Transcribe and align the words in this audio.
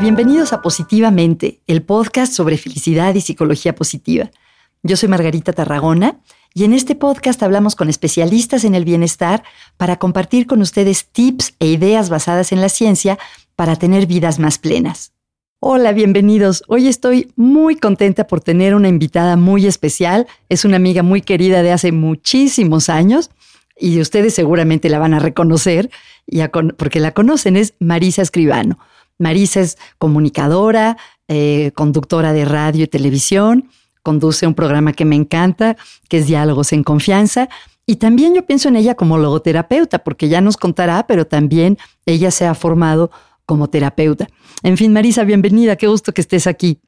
Bienvenidos 0.00 0.52
a 0.52 0.62
Positivamente, 0.62 1.60
el 1.66 1.82
podcast 1.82 2.32
sobre 2.32 2.56
felicidad 2.56 3.16
y 3.16 3.20
psicología 3.20 3.74
positiva. 3.74 4.30
Yo 4.84 4.96
soy 4.96 5.08
Margarita 5.08 5.52
Tarragona 5.52 6.20
y 6.54 6.62
en 6.62 6.72
este 6.72 6.94
podcast 6.94 7.42
hablamos 7.42 7.74
con 7.74 7.88
especialistas 7.88 8.62
en 8.62 8.76
el 8.76 8.84
bienestar 8.84 9.42
para 9.76 9.96
compartir 9.96 10.46
con 10.46 10.60
ustedes 10.62 11.08
tips 11.08 11.54
e 11.58 11.66
ideas 11.66 12.10
basadas 12.10 12.52
en 12.52 12.60
la 12.60 12.68
ciencia 12.68 13.18
para 13.56 13.74
tener 13.74 14.06
vidas 14.06 14.38
más 14.38 14.58
plenas. 14.58 15.14
Hola, 15.58 15.90
bienvenidos. 15.90 16.62
Hoy 16.68 16.86
estoy 16.86 17.32
muy 17.34 17.74
contenta 17.74 18.28
por 18.28 18.40
tener 18.40 18.76
una 18.76 18.88
invitada 18.88 19.36
muy 19.36 19.66
especial. 19.66 20.28
Es 20.48 20.64
una 20.64 20.76
amiga 20.76 21.02
muy 21.02 21.22
querida 21.22 21.64
de 21.64 21.72
hace 21.72 21.90
muchísimos 21.90 22.88
años 22.88 23.30
y 23.76 24.00
ustedes 24.00 24.32
seguramente 24.32 24.90
la 24.90 25.00
van 25.00 25.14
a 25.14 25.18
reconocer 25.18 25.90
porque 26.76 27.00
la 27.00 27.12
conocen. 27.12 27.56
Es 27.56 27.74
Marisa 27.80 28.22
Escribano. 28.22 28.78
Marisa 29.18 29.60
es 29.60 29.78
comunicadora, 29.98 30.96
eh, 31.28 31.72
conductora 31.74 32.32
de 32.32 32.44
radio 32.44 32.84
y 32.84 32.88
televisión, 32.88 33.68
conduce 34.02 34.46
un 34.46 34.54
programa 34.54 34.92
que 34.92 35.04
me 35.04 35.16
encanta, 35.16 35.76
que 36.08 36.18
es 36.18 36.26
Diálogos 36.26 36.72
en 36.72 36.84
Confianza. 36.84 37.48
Y 37.84 37.96
también 37.96 38.34
yo 38.34 38.46
pienso 38.46 38.68
en 38.68 38.76
ella 38.76 38.94
como 38.94 39.18
logoterapeuta, 39.18 39.98
porque 40.00 40.28
ya 40.28 40.40
nos 40.40 40.56
contará, 40.56 41.06
pero 41.06 41.26
también 41.26 41.78
ella 42.06 42.30
se 42.30 42.46
ha 42.46 42.54
formado 42.54 43.10
como 43.44 43.68
terapeuta. 43.68 44.26
En 44.62 44.76
fin, 44.76 44.92
Marisa, 44.92 45.24
bienvenida, 45.24 45.76
qué 45.76 45.86
gusto 45.86 46.12
que 46.12 46.20
estés 46.20 46.46
aquí. 46.46 46.80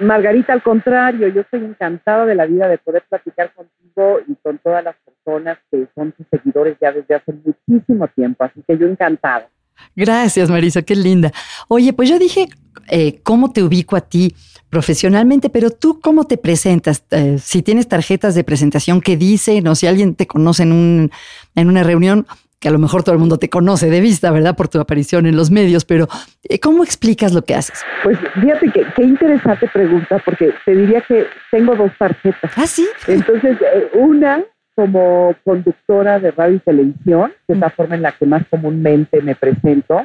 Margarita, 0.00 0.54
al 0.54 0.62
contrario, 0.62 1.28
yo 1.28 1.42
estoy 1.42 1.62
encantada 1.62 2.24
de 2.24 2.34
la 2.34 2.46
vida 2.46 2.66
de 2.68 2.78
poder 2.78 3.04
platicar 3.08 3.52
contigo 3.52 4.20
y 4.26 4.34
con 4.36 4.58
todas 4.58 4.82
las 4.82 4.96
personas 5.04 5.58
que 5.70 5.86
son 5.94 6.12
tus 6.12 6.26
seguidores 6.30 6.78
ya 6.80 6.92
desde 6.92 7.14
hace 7.14 7.32
muchísimo 7.32 8.08
tiempo, 8.08 8.44
así 8.44 8.62
que 8.66 8.78
yo 8.78 8.86
encantada. 8.86 9.48
Gracias, 9.94 10.50
Marisa, 10.50 10.82
qué 10.82 10.94
linda. 10.94 11.32
Oye, 11.68 11.92
pues 11.92 12.08
yo 12.08 12.18
dije 12.18 12.48
eh, 12.88 13.20
cómo 13.22 13.52
te 13.52 13.62
ubico 13.62 13.96
a 13.96 14.00
ti 14.00 14.34
profesionalmente, 14.70 15.48
pero 15.48 15.70
tú 15.70 16.00
cómo 16.00 16.24
te 16.24 16.36
presentas, 16.36 17.04
eh, 17.10 17.38
si 17.40 17.62
tienes 17.62 17.88
tarjetas 17.88 18.34
de 18.34 18.44
presentación 18.44 19.00
que 19.00 19.16
dicen 19.16 19.66
o 19.68 19.74
si 19.74 19.86
alguien 19.86 20.14
te 20.14 20.26
conoce 20.26 20.64
en, 20.64 20.72
un, 20.72 21.10
en 21.54 21.68
una 21.68 21.82
reunión, 21.82 22.26
que 22.58 22.68
a 22.68 22.70
lo 22.70 22.78
mejor 22.78 23.02
todo 23.02 23.14
el 23.14 23.18
mundo 23.18 23.38
te 23.38 23.50
conoce 23.50 23.90
de 23.90 24.00
vista, 24.00 24.30
¿verdad? 24.30 24.56
Por 24.56 24.68
tu 24.68 24.80
aparición 24.80 25.26
en 25.26 25.36
los 25.36 25.50
medios, 25.50 25.84
pero 25.84 26.08
eh, 26.48 26.58
¿cómo 26.58 26.84
explicas 26.84 27.32
lo 27.32 27.42
que 27.42 27.54
haces? 27.54 27.84
Pues 28.02 28.18
fíjate 28.40 28.70
que 28.72 28.86
qué 28.96 29.02
interesante 29.02 29.68
pregunta, 29.72 30.22
porque 30.24 30.52
te 30.64 30.74
diría 30.74 31.02
que 31.02 31.26
tengo 31.50 31.74
dos 31.76 31.90
tarjetas. 31.98 32.50
Ah, 32.56 32.66
sí. 32.66 32.86
Entonces, 33.08 33.58
una 33.94 34.42
como 34.76 35.34
conductora 35.42 36.20
de 36.20 36.30
radio 36.30 36.56
y 36.56 36.60
televisión, 36.60 37.32
que 37.46 37.54
es 37.54 37.58
la 37.58 37.70
forma 37.70 37.96
en 37.96 38.02
la 38.02 38.12
que 38.12 38.26
más 38.26 38.46
comúnmente 38.48 39.22
me 39.22 39.34
presento, 39.34 40.02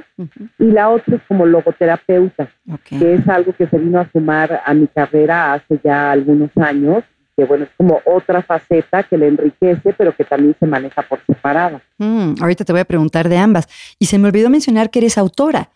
y 0.57 0.65
la 0.71 0.89
otra 0.89 1.17
es 1.17 1.21
como 1.27 1.45
logoterapeuta, 1.45 2.49
que 2.87 3.15
es 3.15 3.27
algo 3.27 3.53
que 3.53 3.67
se 3.67 3.77
vino 3.77 3.99
a 3.99 4.09
sumar 4.11 4.61
a 4.65 4.73
mi 4.73 4.87
carrera 4.87 5.53
hace 5.53 5.79
ya 5.83 6.11
algunos 6.11 6.49
años, 6.55 7.03
que 7.35 7.43
bueno, 7.43 7.65
es 7.65 7.69
como 7.75 7.99
otra 8.05 8.41
faceta 8.41 9.03
que 9.03 9.17
le 9.17 9.27
enriquece, 9.27 9.93
pero 9.97 10.15
que 10.15 10.23
también 10.23 10.55
se 10.57 10.65
maneja 10.65 11.01
por 11.01 11.19
separado. 11.25 11.81
Mm, 11.97 12.35
ahorita 12.39 12.63
te 12.63 12.71
voy 12.71 12.81
a 12.81 12.85
preguntar 12.85 13.27
de 13.27 13.37
ambas. 13.37 13.67
Y 13.99 14.05
se 14.05 14.19
me 14.19 14.27
olvidó 14.27 14.49
mencionar 14.49 14.89
que 14.89 14.99
eres 14.99 15.17
autora. 15.17 15.69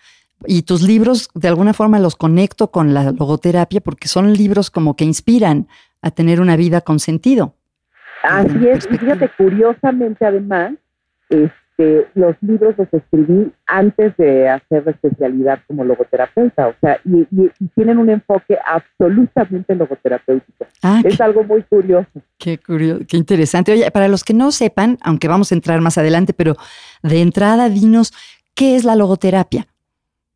Y 0.45 0.63
tus 0.63 0.81
libros, 0.81 1.29
de 1.33 1.47
alguna 1.47 1.73
forma, 1.73 1.99
los 1.99 2.15
conecto 2.15 2.71
con 2.71 2.93
la 2.93 3.11
logoterapia 3.11 3.81
porque 3.81 4.07
son 4.07 4.33
libros 4.33 4.69
como 4.69 4.95
que 4.95 5.05
inspiran 5.05 5.67
a 6.01 6.11
tener 6.11 6.39
una 6.39 6.55
vida 6.55 6.81
con 6.81 6.99
sentido. 6.99 7.54
Así 8.27 8.67
es, 8.67 8.87
y 8.91 8.97
fíjate, 8.97 9.29
curiosamente 9.37 10.25
además, 10.25 10.73
este, 11.29 12.07
los 12.15 12.35
libros 12.41 12.75
los 12.77 12.93
escribí 12.93 13.51
antes 13.67 14.15
de 14.17 14.49
hacer 14.49 14.85
la 14.85 14.91
especialidad 14.91 15.59
como 15.67 15.83
logoterapeuta, 15.83 16.67
o 16.67 16.75
sea, 16.79 16.99
y, 17.03 17.25
tienen 17.75 17.97
un 17.97 18.09
enfoque 18.09 18.57
absolutamente 18.65 19.75
logoterapéutico. 19.75 20.65
Ah, 20.81 21.01
es 21.03 21.19
algo 21.19 21.43
muy 21.43 21.63
curioso. 21.63 22.09
Qué 22.37 22.57
curioso, 22.57 23.03
qué 23.07 23.17
interesante. 23.17 23.73
Oye, 23.73 23.89
para 23.91 24.07
los 24.07 24.23
que 24.23 24.33
no 24.33 24.51
sepan, 24.51 24.97
aunque 25.01 25.27
vamos 25.27 25.51
a 25.51 25.55
entrar 25.55 25.81
más 25.81 25.97
adelante, 25.97 26.33
pero 26.33 26.55
de 27.03 27.21
entrada, 27.21 27.69
dinos, 27.69 28.13
¿qué 28.53 28.75
es 28.75 28.85
la 28.85 28.95
logoterapia? 28.95 29.67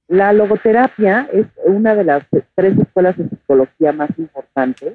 La 0.07 0.33
logoterapia 0.33 1.29
es 1.31 1.45
una 1.65 1.95
de 1.95 2.03
las 2.03 2.23
tres 2.55 2.77
escuelas 2.79 3.15
de 3.17 3.29
psicología 3.29 3.91
más 3.93 4.09
importantes. 4.17 4.93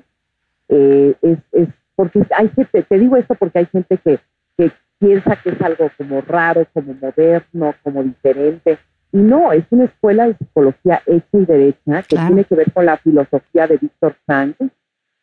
Eh, 0.68 1.14
es, 1.22 1.38
es 1.52 1.68
porque 1.96 2.22
hay 2.36 2.48
gente, 2.50 2.82
te 2.82 2.98
digo 2.98 3.16
esto 3.16 3.34
porque 3.34 3.60
hay 3.60 3.66
gente 3.66 3.98
que, 3.98 4.18
que 4.56 4.72
piensa 4.98 5.36
que 5.36 5.50
es 5.50 5.62
algo 5.62 5.90
como 5.96 6.20
raro, 6.22 6.66
como 6.72 6.94
moderno, 6.94 7.74
como 7.82 8.02
diferente. 8.02 8.78
Y 9.12 9.18
no, 9.18 9.52
es 9.52 9.64
una 9.70 9.84
escuela 9.84 10.26
de 10.26 10.34
psicología 10.34 11.02
hecha 11.06 11.28
y 11.32 11.44
derecha 11.44 12.02
que 12.02 12.16
tiene 12.16 12.44
que 12.44 12.54
ver 12.56 12.72
con 12.72 12.86
la 12.86 12.96
filosofía 12.96 13.66
de 13.66 13.76
Víctor 13.76 14.16
Frank, 14.26 14.56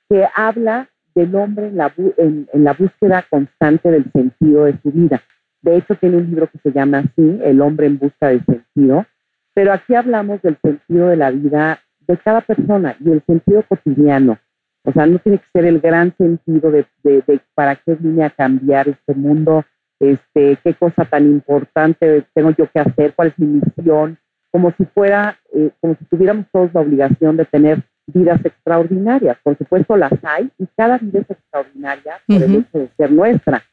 que 0.09 0.25
habla 0.35 0.87
del 1.13 1.35
hombre 1.35 1.67
en 1.67 1.77
la, 1.77 1.93
en, 2.17 2.47
en 2.53 2.63
la 2.63 2.73
búsqueda 2.73 3.25
constante 3.29 3.91
del 3.91 4.09
sentido 4.13 4.65
de 4.65 4.79
su 4.81 4.91
vida. 4.91 5.21
De 5.61 5.75
hecho, 5.75 5.95
tiene 5.95 6.17
un 6.17 6.27
libro 6.27 6.49
que 6.49 6.57
se 6.59 6.71
llama 6.71 6.99
así, 6.99 7.39
El 7.43 7.61
hombre 7.61 7.87
en 7.87 7.99
busca 7.99 8.29
del 8.29 8.43
sentido. 8.45 9.05
Pero 9.53 9.73
aquí 9.73 9.95
hablamos 9.95 10.41
del 10.41 10.57
sentido 10.61 11.07
de 11.07 11.17
la 11.17 11.29
vida 11.31 11.79
de 12.07 12.17
cada 12.17 12.41
persona 12.41 12.95
y 12.99 13.11
el 13.11 13.21
sentido 13.25 13.63
cotidiano. 13.63 14.39
O 14.83 14.91
sea, 14.91 15.05
no 15.05 15.19
tiene 15.19 15.37
que 15.37 15.45
ser 15.53 15.65
el 15.65 15.79
gran 15.79 16.15
sentido 16.17 16.71
de, 16.71 16.85
para 17.53 17.75
qué 17.75 17.95
vine 17.95 18.25
a 18.25 18.31
cambiar 18.31 18.89
este 18.89 19.13
mundo, 19.13 19.63
este, 19.99 20.57
qué 20.63 20.73
cosa 20.73 21.05
tan 21.05 21.25
importante 21.25 22.25
tengo 22.33 22.51
yo 22.51 22.69
que 22.71 22.79
hacer, 22.79 23.13
cuál 23.13 23.29
es 23.29 23.39
mi 23.39 23.61
misión, 23.61 24.17
como 24.51 24.71
si 24.71 24.85
fuera, 24.85 25.37
eh, 25.53 25.71
como 25.79 25.95
si 25.95 26.05
tuviéramos 26.05 26.45
todos 26.51 26.73
la 26.73 26.81
obligación 26.81 27.37
de 27.37 27.45
tener 27.45 27.83
vidas 28.07 28.43
extraordinarias. 28.43 29.37
Por 29.43 29.57
supuesto 29.57 29.95
las 29.95 30.13
hay 30.23 30.49
y 30.57 30.67
cada 30.75 30.97
vida 30.97 31.19
es 31.19 31.29
extraordinaria 31.29 32.15
por 32.27 32.41
el 32.41 32.55
hecho 32.55 32.79
de 32.79 32.89
ser 32.97 33.11
nuestra. 33.11 33.63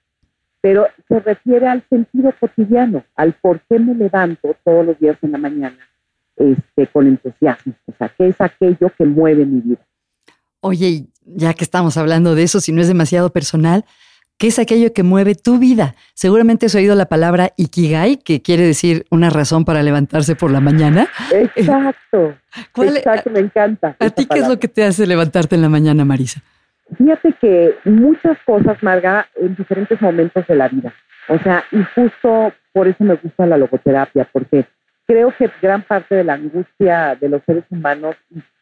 Pero 0.60 0.86
se 1.08 1.20
refiere 1.20 1.68
al 1.68 1.82
sentido 1.88 2.32
cotidiano, 2.38 3.04
al 3.16 3.32
por 3.34 3.60
qué 3.60 3.78
me 3.78 3.94
levanto 3.94 4.56
todos 4.64 4.84
los 4.84 4.98
días 4.98 5.16
en 5.22 5.32
la 5.32 5.38
mañana 5.38 5.78
este, 6.36 6.86
con 6.88 7.06
entusiasmo. 7.06 7.74
O 7.86 7.92
sea, 7.92 8.10
qué 8.16 8.28
es 8.28 8.40
aquello 8.40 8.90
que 8.96 9.04
mueve 9.04 9.46
mi 9.46 9.60
vida. 9.60 9.87
Oye, 10.60 11.06
ya 11.24 11.54
que 11.54 11.64
estamos 11.64 11.96
hablando 11.96 12.34
de 12.34 12.42
eso, 12.42 12.60
si 12.60 12.72
no 12.72 12.80
es 12.80 12.88
demasiado 12.88 13.30
personal, 13.30 13.84
¿qué 14.38 14.48
es 14.48 14.58
aquello 14.58 14.92
que 14.92 15.02
mueve 15.02 15.34
tu 15.34 15.58
vida? 15.58 15.94
Seguramente 16.14 16.66
has 16.66 16.74
oído 16.74 16.94
la 16.94 17.06
palabra 17.06 17.52
ikigai, 17.56 18.16
que 18.16 18.42
quiere 18.42 18.64
decir 18.64 19.04
una 19.10 19.30
razón 19.30 19.64
para 19.64 19.82
levantarse 19.82 20.36
por 20.36 20.50
la 20.50 20.60
mañana. 20.60 21.08
Exacto. 21.32 22.36
¿Cuál, 22.72 22.96
Exacto, 22.96 23.30
me 23.30 23.40
encanta. 23.40 23.96
¿A 23.98 24.10
ti 24.10 24.26
qué 24.26 24.40
es 24.40 24.48
lo 24.48 24.58
que 24.58 24.68
te 24.68 24.84
hace 24.84 25.06
levantarte 25.06 25.54
en 25.56 25.62
la 25.62 25.68
mañana, 25.68 26.04
Marisa? 26.04 26.42
Fíjate 26.96 27.34
que 27.40 27.74
muchas 27.84 28.38
cosas, 28.46 28.82
Marga, 28.82 29.28
en 29.36 29.54
diferentes 29.54 30.00
momentos 30.00 30.46
de 30.46 30.54
la 30.54 30.68
vida. 30.68 30.94
O 31.28 31.38
sea, 31.40 31.62
y 31.70 31.82
justo 31.94 32.52
por 32.72 32.88
eso 32.88 33.04
me 33.04 33.16
gusta 33.16 33.44
la 33.44 33.58
logoterapia, 33.58 34.28
porque 34.32 34.66
creo 35.08 35.34
que 35.36 35.50
gran 35.62 35.82
parte 35.82 36.14
de 36.14 36.24
la 36.24 36.34
angustia 36.34 37.16
de 37.18 37.30
los 37.30 37.42
seres 37.44 37.64
humanos, 37.70 38.14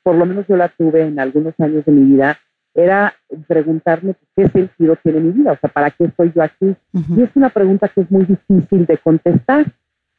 por 0.04 0.14
lo 0.14 0.24
menos 0.24 0.46
yo 0.48 0.56
la 0.56 0.68
tuve 0.68 1.02
en 1.02 1.18
algunos 1.18 1.58
años 1.58 1.84
de 1.84 1.92
mi 1.92 2.12
vida, 2.12 2.38
era 2.72 3.14
preguntarme 3.48 4.14
qué 4.36 4.46
sentido 4.48 4.96
tiene 5.02 5.18
mi 5.20 5.32
vida, 5.32 5.52
o 5.52 5.58
sea, 5.58 5.68
¿para 5.68 5.90
qué 5.90 6.04
estoy 6.04 6.32
yo 6.34 6.42
aquí? 6.42 6.76
Y 7.16 7.22
es 7.22 7.30
una 7.34 7.48
pregunta 7.48 7.88
que 7.88 8.02
es 8.02 8.10
muy 8.10 8.24
difícil 8.24 8.86
de 8.86 8.96
contestar, 8.98 9.66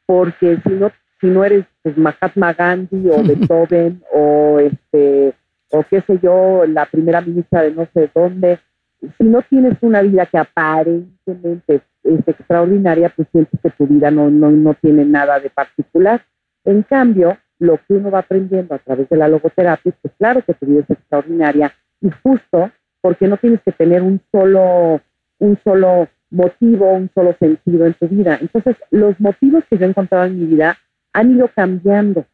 porque 0.04 0.58
si 0.66 0.70
no, 0.70 0.90
si 1.20 1.28
no 1.28 1.44
eres 1.44 1.64
pues, 1.82 1.96
Mahatma 1.96 2.52
Gandhi 2.52 3.08
o 3.08 3.22
Beethoven 3.22 4.02
o 4.12 4.60
este 4.60 5.34
o 5.70 5.82
qué 5.88 6.02
sé 6.02 6.18
yo, 6.22 6.64
la 6.66 6.86
primera 6.86 7.20
ministra 7.20 7.62
de 7.62 7.70
no 7.70 7.86
sé 7.94 8.10
dónde, 8.14 8.58
si 9.00 9.24
no 9.24 9.42
tienes 9.42 9.74
una 9.80 10.02
vida 10.02 10.26
que 10.26 10.38
aparentemente 10.38 11.82
es 12.14 12.26
extraordinaria, 12.26 13.12
pues 13.14 13.28
sientes 13.32 13.60
que 13.60 13.70
tu 13.70 13.86
vida 13.86 14.10
no, 14.10 14.30
no, 14.30 14.50
no 14.50 14.74
tiene 14.74 15.04
nada 15.04 15.40
de 15.40 15.50
particular. 15.50 16.24
En 16.64 16.82
cambio, 16.82 17.38
lo 17.58 17.78
que 17.86 17.94
uno 17.94 18.10
va 18.10 18.20
aprendiendo 18.20 18.74
a 18.74 18.78
través 18.78 19.08
de 19.08 19.16
la 19.16 19.28
logoterapia 19.28 19.90
es 19.90 19.96
que 20.02 20.16
claro 20.16 20.42
que 20.44 20.54
tu 20.54 20.66
vida 20.66 20.80
es 20.80 20.90
extraordinaria 20.90 21.72
y 22.00 22.10
justo 22.22 22.70
porque 23.00 23.28
no 23.28 23.36
tienes 23.36 23.60
que 23.62 23.72
tener 23.72 24.02
un 24.02 24.20
solo, 24.32 25.00
un 25.38 25.58
solo 25.64 26.08
motivo, 26.30 26.92
un 26.92 27.10
solo 27.14 27.34
sentido 27.38 27.86
en 27.86 27.94
tu 27.94 28.08
vida. 28.08 28.38
Entonces, 28.40 28.76
los 28.90 29.18
motivos 29.20 29.64
que 29.70 29.78
yo 29.78 29.86
he 29.86 29.88
encontrado 29.88 30.26
en 30.26 30.38
mi 30.38 30.46
vida 30.46 30.76
han 31.12 31.34
ido 31.34 31.48
cambiando 31.48 32.26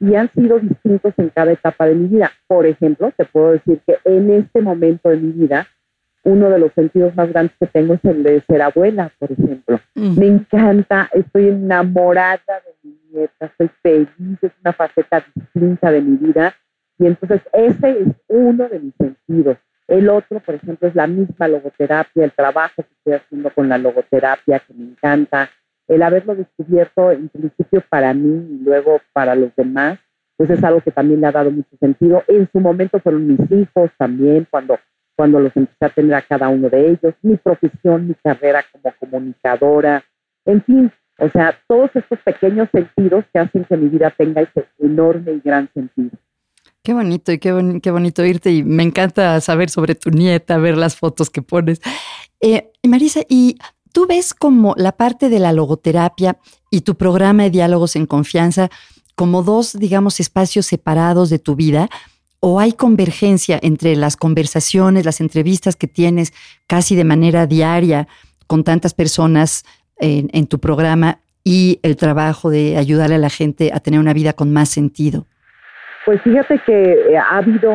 y 0.00 0.14
han 0.14 0.30
sido 0.32 0.58
distintos 0.58 1.14
en 1.16 1.30
cada 1.30 1.52
etapa 1.52 1.86
de 1.86 1.94
mi 1.94 2.08
vida. 2.08 2.30
Por 2.46 2.66
ejemplo, 2.66 3.10
te 3.16 3.24
puedo 3.24 3.52
decir 3.52 3.80
que 3.86 3.98
en 4.04 4.30
este 4.30 4.60
momento 4.60 5.08
de 5.08 5.16
mi 5.16 5.32
vida 5.32 5.66
uno 6.28 6.50
de 6.50 6.58
los 6.58 6.72
sentidos 6.74 7.14
más 7.16 7.30
grandes 7.30 7.56
que 7.58 7.66
tengo 7.66 7.94
es 7.94 8.04
el 8.04 8.22
de 8.22 8.40
ser 8.42 8.62
abuela, 8.62 9.10
por 9.18 9.32
ejemplo. 9.32 9.80
Me 9.94 10.26
encanta, 10.26 11.08
estoy 11.12 11.48
enamorada 11.48 12.40
de 12.46 12.74
mi 12.82 12.98
nieta, 13.10 13.46
estoy 13.46 13.70
feliz, 13.82 14.38
es 14.42 14.52
una 14.60 14.72
faceta 14.72 15.24
distinta 15.34 15.90
de 15.90 16.02
mi 16.02 16.16
vida. 16.16 16.54
Y 16.98 17.06
entonces 17.06 17.40
ese 17.52 17.90
es 17.90 18.08
uno 18.28 18.68
de 18.68 18.80
mis 18.80 18.94
sentidos. 18.96 19.56
El 19.86 20.10
otro, 20.10 20.40
por 20.40 20.54
ejemplo, 20.54 20.86
es 20.86 20.94
la 20.94 21.06
misma 21.06 21.48
logoterapia, 21.48 22.24
el 22.24 22.32
trabajo 22.32 22.74
que 22.76 22.94
estoy 22.98 23.12
haciendo 23.14 23.50
con 23.50 23.68
la 23.68 23.78
logoterapia, 23.78 24.60
que 24.60 24.74
me 24.74 24.84
encanta, 24.84 25.48
el 25.88 26.02
haberlo 26.02 26.34
descubierto 26.34 27.10
en 27.10 27.30
principio 27.30 27.82
para 27.88 28.12
mí 28.12 28.58
y 28.60 28.64
luego 28.64 29.00
para 29.14 29.34
los 29.34 29.54
demás, 29.56 29.98
pues 30.36 30.50
es 30.50 30.62
algo 30.62 30.82
que 30.82 30.92
también 30.92 31.22
le 31.22 31.26
ha 31.26 31.32
dado 31.32 31.50
mucho 31.50 31.74
sentido. 31.80 32.22
En 32.28 32.48
su 32.52 32.60
momento 32.60 33.00
fueron 33.00 33.26
mis 33.26 33.40
hijos 33.50 33.90
también, 33.96 34.46
cuando, 34.50 34.78
cuando 35.18 35.40
los 35.40 35.50
empecé 35.56 35.84
a 35.84 35.88
tener 35.88 36.14
a 36.14 36.22
cada 36.22 36.48
uno 36.48 36.70
de 36.70 36.90
ellos, 36.90 37.12
mi 37.22 37.36
profesión, 37.36 38.06
mi 38.06 38.14
carrera 38.14 38.64
como 38.70 38.94
comunicadora, 39.00 40.04
en 40.44 40.62
fin, 40.62 40.92
o 41.18 41.28
sea, 41.30 41.58
todos 41.66 41.90
estos 41.92 42.20
pequeños 42.20 42.68
sentidos 42.70 43.24
que 43.32 43.40
hacen 43.40 43.64
que 43.64 43.76
mi 43.76 43.88
vida 43.88 44.14
tenga 44.16 44.42
ese 44.42 44.68
enorme 44.78 45.32
y 45.32 45.40
gran 45.40 45.68
sentido. 45.74 46.10
Qué 46.84 46.94
bonito 46.94 47.32
y 47.32 47.38
qué, 47.38 47.50
bonito 47.90 48.24
irte 48.24 48.52
y 48.52 48.62
me 48.62 48.84
encanta 48.84 49.40
saber 49.40 49.70
sobre 49.70 49.96
tu 49.96 50.10
nieta, 50.10 50.56
ver 50.56 50.76
las 50.76 50.94
fotos 50.94 51.30
que 51.30 51.42
pones. 51.42 51.80
Eh, 52.40 52.70
Marisa, 52.86 53.22
¿y 53.28 53.58
tú 53.92 54.06
ves 54.06 54.34
como 54.34 54.74
la 54.76 54.92
parte 54.92 55.30
de 55.30 55.40
la 55.40 55.52
logoterapia 55.52 56.38
y 56.70 56.82
tu 56.82 56.94
programa 56.94 57.42
de 57.42 57.50
diálogos 57.50 57.96
en 57.96 58.06
confianza 58.06 58.70
como 59.16 59.42
dos, 59.42 59.76
digamos, 59.76 60.20
espacios 60.20 60.66
separados 60.66 61.28
de 61.28 61.40
tu 61.40 61.56
vida? 61.56 61.88
¿O 62.40 62.60
hay 62.60 62.72
convergencia 62.72 63.58
entre 63.62 63.96
las 63.96 64.16
conversaciones, 64.16 65.04
las 65.04 65.20
entrevistas 65.20 65.76
que 65.76 65.88
tienes 65.88 66.32
casi 66.66 66.94
de 66.94 67.04
manera 67.04 67.46
diaria 67.46 68.06
con 68.46 68.62
tantas 68.64 68.94
personas 68.94 69.64
en, 69.98 70.28
en 70.32 70.46
tu 70.46 70.58
programa 70.60 71.20
y 71.42 71.80
el 71.82 71.96
trabajo 71.96 72.50
de 72.50 72.76
ayudarle 72.76 73.16
a 73.16 73.18
la 73.18 73.30
gente 73.30 73.70
a 73.72 73.80
tener 73.80 73.98
una 73.98 74.12
vida 74.12 74.34
con 74.34 74.52
más 74.52 74.68
sentido? 74.68 75.26
Pues 76.04 76.20
fíjate 76.22 76.58
que 76.60 76.92
eh, 76.92 77.18
ha 77.18 77.38
habido, 77.38 77.70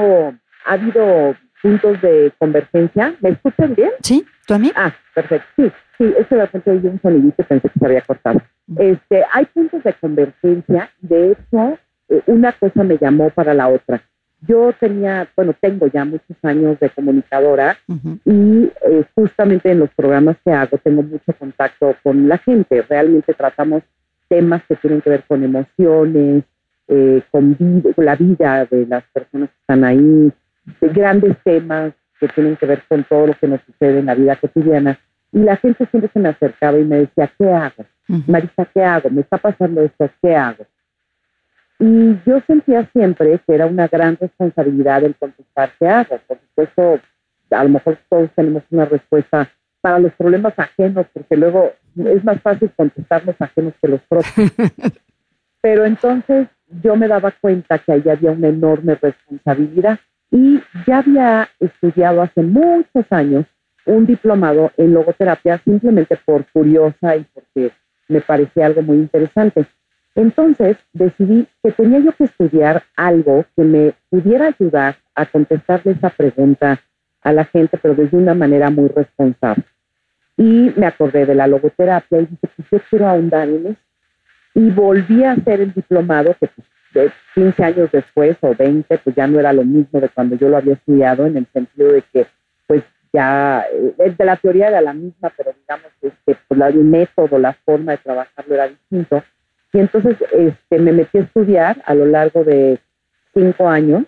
ha 0.65 0.73
habido 0.73 1.35
puntos 1.61 2.01
de 2.01 2.31
convergencia. 2.37 3.15
¿Me 3.21 3.29
escuchan 3.29 3.75
bien? 3.75 3.91
Sí, 4.01 4.25
¿tú 4.47 4.53
a 4.53 4.59
mí? 4.59 4.71
Ah, 4.75 4.93
perfecto. 5.13 5.47
Sí, 5.55 5.71
sí, 5.97 6.13
es 6.17 6.27
que 6.27 6.35
de 6.35 6.41
repente 6.41 6.71
oí 6.71 6.77
un 6.83 7.01
sonidito 7.01 7.41
y 7.41 7.45
pensé 7.45 7.69
que 7.69 7.79
se 7.79 7.85
había 7.85 8.01
cortado. 8.01 8.41
Este, 8.77 9.23
hay 9.33 9.45
puntos 9.45 9.83
de 9.83 9.93
convergencia. 9.93 10.89
De 11.01 11.31
hecho, 11.31 11.77
eh, 12.09 12.21
una 12.27 12.51
cosa 12.53 12.83
me 12.83 12.97
llamó 12.97 13.29
para 13.31 13.53
la 13.53 13.67
otra. 13.67 14.03
Yo 14.47 14.73
tenía, 14.79 15.27
bueno, 15.35 15.53
tengo 15.59 15.87
ya 15.87 16.03
muchos 16.05 16.37
años 16.43 16.79
de 16.79 16.89
comunicadora 16.89 17.77
y 18.25 18.69
eh, 18.89 19.05
justamente 19.15 19.71
en 19.71 19.79
los 19.79 19.89
programas 19.91 20.37
que 20.43 20.51
hago 20.51 20.77
tengo 20.77 21.01
mucho 21.01 21.33
contacto 21.37 21.95
con 22.03 22.27
la 22.27 22.37
gente. 22.37 22.81
Realmente 22.81 23.33
tratamos 23.33 23.83
temas 24.27 24.61
que 24.67 24.75
tienen 24.75 25.01
que 25.01 25.09
ver 25.09 25.23
con 25.27 25.43
emociones, 25.43 26.43
eh, 26.87 27.21
con, 27.31 27.55
la 27.97 28.15
vida 28.15 28.65
de 28.65 28.85
las 28.85 29.03
personas 29.13 29.49
que 29.49 29.55
están 29.61 29.83
ahí, 29.83 30.31
de 30.81 30.89
grandes 30.89 31.37
temas 31.43 31.93
que 32.19 32.27
tienen 32.29 32.57
que 32.57 32.65
ver 32.65 32.83
con 32.87 33.03
todo 33.05 33.27
lo 33.27 33.33
que 33.33 33.47
nos 33.47 33.61
sucede 33.61 33.99
en 33.99 34.07
la 34.07 34.15
vida 34.15 34.35
cotidiana. 34.35 34.99
Y 35.31 35.39
la 35.39 35.55
gente 35.57 35.85
siempre 35.87 36.11
se 36.13 36.19
me 36.19 36.29
acercaba 36.29 36.77
y 36.77 36.83
me 36.83 36.97
decía, 36.97 37.31
¿qué 37.37 37.49
hago? 37.49 37.85
Marisa, 38.27 38.65
¿qué 38.73 38.83
hago? 38.83 39.09
Me 39.09 39.21
está 39.21 39.37
pasando 39.37 39.81
esto, 39.81 40.09
¿qué 40.21 40.35
hago? 40.35 40.65
Y 41.79 42.17
yo 42.25 42.39
sentía 42.47 42.89
siempre 42.93 43.39
que 43.45 43.55
era 43.55 43.65
una 43.65 43.87
gran 43.87 44.17
responsabilidad 44.17 45.03
el 45.03 45.15
contestar 45.15 45.71
qué 45.79 45.87
hago. 45.87 46.19
Por 46.27 46.39
supuesto, 46.39 46.99
a 47.51 47.63
lo 47.63 47.69
mejor 47.69 47.97
todos 48.09 48.29
tenemos 48.35 48.63
una 48.69 48.85
respuesta 48.85 49.49
para 49.81 49.99
los 49.99 50.13
problemas 50.13 50.53
ajenos, 50.57 51.07
porque 51.13 51.35
luego 51.35 51.73
es 51.97 52.23
más 52.23 52.41
fácil 52.41 52.71
contestar 52.75 53.25
los 53.25 53.35
ajenos 53.39 53.73
que 53.81 53.87
los 53.87 54.01
propios. 54.01 54.33
Pero 55.61 55.85
entonces 55.85 56.47
yo 56.81 56.95
me 56.95 57.07
daba 57.07 57.31
cuenta 57.31 57.79
que 57.79 57.91
ahí 57.91 58.03
había 58.09 58.31
una 58.31 58.47
enorme 58.47 58.95
responsabilidad 58.95 59.99
y 60.31 60.61
ya 60.87 60.99
había 60.99 61.49
estudiado 61.59 62.21
hace 62.21 62.41
muchos 62.41 63.05
años 63.11 63.45
un 63.85 64.05
diplomado 64.05 64.71
en 64.77 64.93
logoterapia 64.93 65.61
simplemente 65.63 66.17
por 66.25 66.45
curiosa 66.51 67.17
y 67.17 67.25
porque 67.33 67.71
me 68.07 68.21
parecía 68.21 68.65
algo 68.65 68.81
muy 68.81 68.97
interesante. 68.97 69.65
Entonces 70.15 70.77
decidí 70.93 71.47
que 71.63 71.71
tenía 71.71 71.99
yo 71.99 72.11
que 72.13 72.25
estudiar 72.25 72.83
algo 72.95 73.45
que 73.55 73.63
me 73.63 73.93
pudiera 74.09 74.47
ayudar 74.47 74.97
a 75.15 75.25
contestarle 75.25 75.93
esa 75.93 76.09
pregunta 76.09 76.79
a 77.21 77.33
la 77.33 77.45
gente, 77.45 77.77
pero 77.81 77.95
desde 77.95 78.17
una 78.17 78.33
manera 78.33 78.69
muy 78.69 78.89
responsable. 78.89 79.63
Y 80.37 80.71
me 80.75 80.85
acordé 80.85 81.25
de 81.25 81.35
la 81.35 81.47
logoterapia 81.47 82.19
y 82.19 82.25
dije, 82.25 82.47
pues 82.55 82.67
yo 82.71 82.79
quiero 82.89 83.07
ahondar 83.07 83.49
en 83.49 83.67
eso 83.67 83.79
y 84.55 84.69
volví 84.69 85.23
a 85.23 85.31
hacer 85.31 85.61
el 85.61 85.73
diplomado 85.73 86.35
que 86.39 86.47
pues, 86.47 86.67
de 86.93 87.11
15 87.33 87.63
años 87.63 87.91
después 87.91 88.37
o 88.41 88.53
20, 88.55 88.97
pues 88.99 89.15
ya 89.15 89.25
no 89.25 89.39
era 89.39 89.51
lo 89.51 89.63
mismo 89.63 89.99
de 89.99 90.09
cuando 90.09 90.35
yo 90.35 90.49
lo 90.49 90.57
había 90.57 90.73
estudiado 90.73 91.25
en 91.25 91.37
el 91.37 91.47
sentido 91.51 91.91
de 91.91 92.03
que 92.13 92.27
pues 92.67 92.83
ya 93.11 93.65
eh, 93.71 94.15
de 94.17 94.25
la 94.25 94.35
teoría 94.37 94.67
era 94.67 94.81
la 94.81 94.93
misma, 94.93 95.31
pero 95.35 95.53
digamos 95.59 95.91
que 95.99 96.07
este, 96.07 96.37
pues, 96.47 96.61
el 96.61 96.83
método, 96.83 97.39
la 97.39 97.53
forma 97.53 97.93
de 97.93 97.97
trabajarlo 97.99 98.53
era 98.53 98.67
distinto. 98.67 99.23
Y 99.73 99.79
entonces 99.79 100.15
este, 100.31 100.79
me 100.79 100.91
metí 100.91 101.17
a 101.17 101.21
estudiar 101.21 101.81
a 101.85 101.95
lo 101.95 102.05
largo 102.05 102.43
de 102.43 102.79
cinco 103.33 103.67
años 103.67 104.03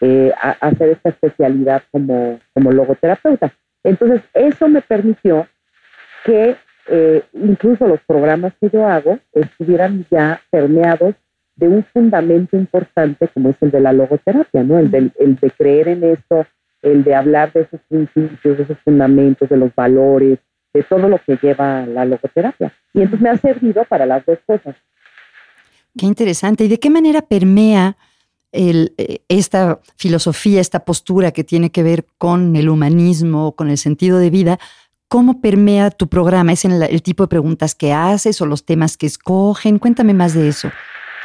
eh, 0.00 0.32
a, 0.40 0.50
hacer 0.66 0.88
esta 0.88 1.10
especialidad 1.10 1.82
como, 1.90 2.40
como 2.54 2.72
logoterapeuta. 2.72 3.52
Entonces 3.84 4.22
eso 4.32 4.68
me 4.68 4.80
permitió 4.80 5.46
que 6.24 6.56
eh, 6.88 7.22
incluso 7.34 7.86
los 7.86 8.00
programas 8.00 8.54
que 8.60 8.70
yo 8.70 8.86
hago 8.86 9.18
estuvieran 9.32 10.06
ya 10.10 10.40
permeados 10.50 11.14
de 11.56 11.68
un 11.68 11.84
fundamento 11.84 12.56
importante 12.56 13.28
como 13.28 13.50
es 13.50 13.56
el 13.60 13.70
de 13.70 13.80
la 13.80 13.92
logoterapia, 13.92 14.64
¿no? 14.64 14.78
El 14.78 14.90
de, 14.90 15.10
el 15.18 15.36
de 15.36 15.50
creer 15.50 15.88
en 15.88 16.04
esto, 16.04 16.46
el 16.82 17.04
de 17.04 17.14
hablar 17.14 17.52
de 17.52 17.60
esos 17.62 17.80
principios, 17.88 18.56
de 18.56 18.62
esos 18.64 18.78
fundamentos, 18.80 19.48
de 19.48 19.56
los 19.56 19.74
valores, 19.74 20.38
de 20.72 20.82
todo 20.82 21.08
lo 21.08 21.18
que 21.18 21.38
lleva 21.40 21.86
la 21.86 22.04
logoterapia. 22.04 22.72
Y 22.92 23.02
entonces 23.02 23.20
me 23.20 23.30
ha 23.30 23.36
servido 23.36 23.84
para 23.84 24.06
las 24.06 24.26
dos 24.26 24.38
cosas. 24.44 24.74
Qué 25.96 26.06
interesante. 26.06 26.64
¿Y 26.64 26.68
de 26.68 26.78
qué 26.78 26.90
manera 26.90 27.22
permea 27.22 27.96
el, 28.52 28.94
eh, 28.98 29.18
esta 29.28 29.80
filosofía, 29.96 30.60
esta 30.60 30.84
postura 30.84 31.32
que 31.32 31.44
tiene 31.44 31.70
que 31.70 31.82
ver 31.82 32.04
con 32.18 32.56
el 32.56 32.68
humanismo, 32.68 33.54
con 33.56 33.70
el 33.70 33.78
sentido 33.78 34.18
de 34.18 34.30
vida, 34.30 34.58
¿Cómo 35.14 35.40
permea 35.40 35.90
tu 35.90 36.08
programa? 36.08 36.50
¿Es 36.50 36.64
en 36.64 36.72
el 36.72 37.02
tipo 37.02 37.22
de 37.22 37.28
preguntas 37.28 37.76
que 37.76 37.92
haces 37.92 38.40
o 38.40 38.46
los 38.46 38.66
temas 38.66 38.96
que 38.96 39.06
escogen? 39.06 39.78
Cuéntame 39.78 40.12
más 40.12 40.34
de 40.34 40.48
eso. 40.48 40.72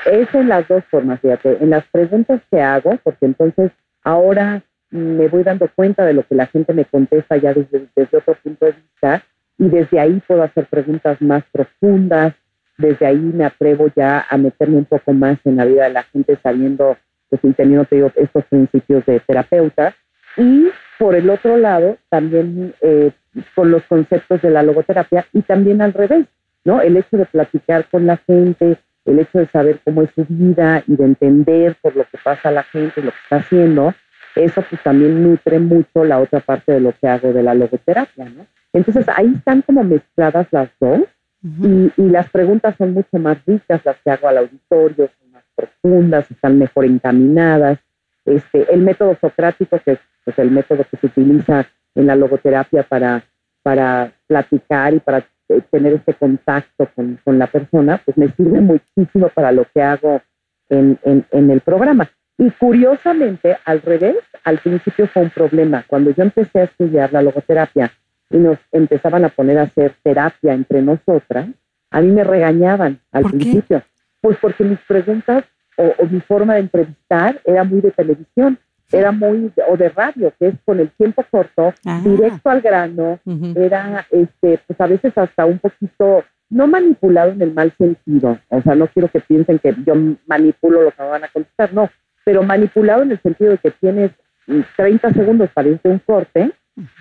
Es 0.06 0.28
en 0.36 0.48
las 0.48 0.68
dos 0.68 0.84
formas, 0.92 1.20
fíjate. 1.22 1.58
En 1.60 1.72
las 1.72 1.86
preguntas 1.88 2.40
que 2.52 2.62
hago, 2.62 3.00
porque 3.04 3.26
entonces 3.26 3.72
ahora 4.04 4.62
me 4.92 5.28
voy 5.28 5.42
dando 5.42 5.68
cuenta 5.74 6.06
de 6.06 6.14
lo 6.14 6.24
que 6.28 6.36
la 6.36 6.46
gente 6.46 6.72
me 6.74 6.86
contesta 6.86 7.38
ya 7.38 7.54
desde 7.54 7.90
otro 8.16 8.36
punto 8.44 8.68
de 8.68 8.74
vista 8.74 9.24
y 9.58 9.70
desde 9.70 10.00
ahí 10.00 10.22
puedo 10.28 10.44
hacer 10.44 10.68
preguntas 10.68 11.20
más 11.20 11.44
profundas, 11.52 12.36
desde 12.80 13.06
ahí 13.06 13.18
me 13.18 13.46
atrevo 13.46 13.92
ya 13.96 14.26
a 14.30 14.38
meterme 14.38 14.78
un 14.78 14.86
poco 14.86 15.14
más 15.14 15.38
en 15.44 15.58
la 15.58 15.66
vida 15.66 15.84
de 15.84 15.94
la 15.94 16.04
gente 16.04 16.38
sabiendo, 16.42 16.98
pues 17.30 17.44
y 17.44 17.52
teniendo 17.52 17.86
estos 18.16 18.46
principios 18.46 19.06
de 19.06 19.20
terapeuta. 19.20 19.94
Y 20.38 20.70
por 20.98 21.16
el 21.16 21.30
otro 21.30 21.58
lado, 21.58 21.98
también 22.10 22.74
eh, 22.82 23.12
con 23.54 23.70
los 23.70 23.84
conceptos 23.84 24.42
de 24.42 24.50
la 24.50 24.64
logoterapia 24.64 25.26
y 25.34 25.42
también 25.42 25.82
al 25.82 25.94
revés, 25.94 26.26
¿no? 26.64 26.82
El 26.82 26.96
hecho 26.96 27.18
de 27.18 27.26
platicar 27.26 27.86
con 27.90 28.08
la 28.08 28.18
gente, 28.18 28.78
el 29.06 29.20
hecho 29.20 29.40
de 29.40 29.48
saber 29.48 29.80
cómo 29.84 30.04
es 30.04 30.10
su 30.16 30.26
vida 30.30 30.82
y 30.88 30.96
de 30.96 31.04
entender 31.04 31.76
por 31.82 31.96
lo 31.98 32.06
que 32.06 32.18
pasa 32.24 32.48
a 32.50 32.54
la 32.54 32.64
gente, 32.64 33.02
lo 33.02 33.12
que 33.12 33.18
está 33.24 33.36
haciendo, 33.38 33.94
eso 34.36 34.64
pues 34.70 34.82
también 34.84 35.22
nutre 35.22 35.60
mucho 35.60 36.06
la 36.06 36.20
otra 36.20 36.40
parte 36.40 36.72
de 36.72 36.80
lo 36.80 36.94
que 36.94 37.08
hago 37.10 37.34
de 37.34 37.44
la 37.44 37.54
logoterapia, 37.54 38.26
¿no? 38.26 38.46
Entonces 38.72 39.06
ahí 39.10 39.34
están 39.36 39.64
como 39.64 39.84
mezcladas 39.84 40.48
las 40.52 40.70
dos 40.80 41.02
y, 41.42 41.92
y, 41.96 42.10
las 42.10 42.30
preguntas 42.30 42.76
son 42.78 42.94
mucho 42.94 43.18
más 43.18 43.38
ricas, 43.46 43.82
las 43.86 43.98
que 44.02 44.12
hago 44.12 44.28
al 44.28 44.40
auditorio, 44.40 45.10
son 45.20 45.32
más 45.32 45.44
profundas, 45.56 46.30
están 46.30 46.58
mejor 46.60 46.86
encaminadas. 46.86 47.80
Este, 48.26 48.72
el 48.74 48.82
método 48.82 49.18
socrático, 49.20 49.80
que 49.80 49.94
es 49.94 50.00
pues, 50.26 50.38
el 50.40 50.52
método 50.52 50.86
que 50.90 50.98
se 50.98 51.08
utiliza 51.08 51.66
en 51.96 52.08
la 52.08 52.16
logoterapia 52.16 52.84
para, 52.84 53.24
para 53.64 54.12
platicar 54.28 54.94
y 54.94 55.00
para 55.00 55.26
eh, 55.50 55.62
tener 55.72 55.94
este 55.94 56.14
contacto 56.14 56.88
con, 56.94 57.20
con, 57.24 57.40
la 57.40 57.48
persona, 57.48 58.02
pues 58.04 58.18
me 58.18 58.30
sirve 58.34 58.60
muchísimo 58.60 59.30
para 59.30 59.52
lo 59.52 59.66
que 59.74 59.82
hago 59.82 60.22
en, 60.70 61.00
en, 61.04 61.26
en, 61.32 61.50
el 61.50 61.62
programa. 61.62 62.10
Y 62.38 62.52
curiosamente, 62.52 63.58
al 63.66 63.82
revés, 63.82 64.18
al 64.44 64.60
principio 64.60 65.08
fue 65.08 65.24
un 65.24 65.30
problema. 65.30 65.84
Cuando 65.88 66.12
yo 66.12 66.24
empecé 66.24 66.60
a 66.60 66.64
estudiar 66.66 67.12
la 67.12 67.22
logoterapia 67.22 67.92
y 68.30 68.38
nos 68.38 68.58
empezaban 68.72 69.26
a 69.26 69.30
poner 69.30 69.58
a 69.58 69.64
hacer 69.64 69.96
terapia 70.04 70.54
entre 70.54 70.82
nosotras, 70.82 71.50
a 71.92 72.02
mí 72.02 72.12
me 72.12 72.24
regañaban 72.24 73.00
al 73.12 73.24
principio. 73.24 73.84
Pues 74.22 74.38
porque 74.42 74.64
mis 74.64 74.80
preguntas 74.88 75.46
o, 75.78 75.94
o 75.98 76.06
mi 76.06 76.20
forma 76.22 76.56
de 76.56 76.62
entrevistar 76.62 77.42
era 77.46 77.64
muy 77.64 77.82
de 77.82 77.92
televisión 77.92 78.60
era 78.92 79.12
muy, 79.12 79.52
o 79.68 79.78
de 79.78 79.90
radio, 79.90 80.34
que 80.40 80.48
es 80.48 80.56
con 80.66 80.80
el 80.80 80.90
tiempo 80.92 81.24
corto, 81.30 81.74
ah. 81.86 82.02
directo 82.04 82.50
al 82.50 82.62
grano, 82.62 83.20
era, 83.56 84.06
este, 84.10 84.60
pues 84.66 84.82
a 84.82 84.88
veces 84.88 85.18
hasta 85.18 85.46
un 85.46 85.60
poquito, 85.60 86.24
no 86.50 86.68
manipulado 86.68 87.32
en 87.32 87.42
el 87.42 87.54
mal 87.54 87.74
sentido, 87.78 88.40
o 88.50 88.62
sea, 88.62 88.76
no 88.76 88.88
quiero 88.88 89.10
que 89.10 89.20
piensen 89.20 89.60
que 89.60 89.76
yo 89.86 89.94
manipulo 90.26 90.82
lo 90.82 90.92
que 90.92 91.04
me 91.04 91.10
van 91.10 91.24
a 91.24 91.28
contestar, 91.28 91.74
no, 91.74 91.90
pero 92.26 92.42
manipulado 92.44 93.04
en 93.04 93.12
el 93.12 93.22
sentido 93.22 93.52
de 93.52 93.58
que 93.60 93.72
tienes 93.72 94.12
30 94.76 95.14
segundos 95.14 95.50
para 95.54 95.70
irte 95.70 95.90
un 95.90 96.00
corte 96.00 96.52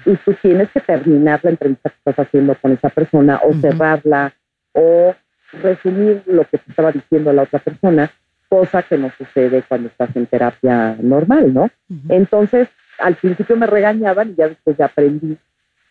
y 0.05 0.17
tú 0.17 0.35
tienes 0.43 0.71
que 0.71 0.81
terminar 0.81 1.41
la 1.43 1.51
entrevista 1.51 1.91
que 1.91 1.97
estás 1.99 2.27
haciendo 2.27 2.55
con 2.57 2.73
esa 2.73 2.89
persona 2.89 3.41
o 3.43 3.53
cerrarla 3.55 4.35
o 4.73 5.15
resumir 5.63 6.23
lo 6.27 6.45
que 6.45 6.59
te 6.59 6.71
estaba 6.71 6.93
diciendo 6.93 7.33
la 7.33 7.43
otra 7.43 7.59
persona 7.59 8.11
cosa 8.49 8.83
que 8.83 8.97
no 8.97 9.13
sucede 9.17 9.63
cuando 9.69 9.89
estás 9.89 10.15
en 10.17 10.27
terapia 10.27 10.97
normal, 11.01 11.53
¿no? 11.53 11.71
Entonces, 12.09 12.69
al 12.99 13.15
principio 13.17 13.57
me 13.57 13.67
regañaban 13.67 14.31
y 14.31 14.35
ya 14.37 14.49
después 14.49 14.77
ya 14.77 14.87
aprendí 14.87 15.37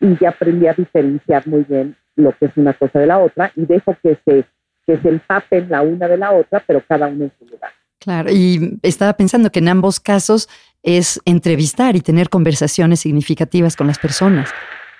y 0.00 0.16
ya 0.18 0.30
aprendí 0.30 0.66
a 0.66 0.74
diferenciar 0.74 1.46
muy 1.46 1.64
bien 1.64 1.96
lo 2.16 2.36
que 2.36 2.46
es 2.46 2.52
una 2.56 2.74
cosa 2.74 2.98
de 2.98 3.06
la 3.06 3.18
otra 3.18 3.52
y 3.54 3.64
dejo 3.64 3.96
que 4.02 4.18
se, 4.24 4.44
que 4.86 4.98
se 4.98 5.08
empapen 5.08 5.70
la 5.70 5.82
una 5.82 6.08
de 6.08 6.16
la 6.16 6.32
otra, 6.32 6.62
pero 6.66 6.82
cada 6.86 7.06
uno 7.06 7.24
en 7.24 7.32
su 7.38 7.46
lugar. 7.46 7.70
Claro, 8.00 8.30
y 8.30 8.78
estaba 8.82 9.12
pensando 9.14 9.50
que 9.50 9.58
en 9.58 9.68
ambos 9.68 9.98
casos 9.98 10.48
es 10.82 11.20
entrevistar 11.24 11.96
y 11.96 12.00
tener 12.00 12.28
conversaciones 12.28 13.00
significativas 13.00 13.76
con 13.76 13.86
las 13.86 13.98
personas. 13.98 14.50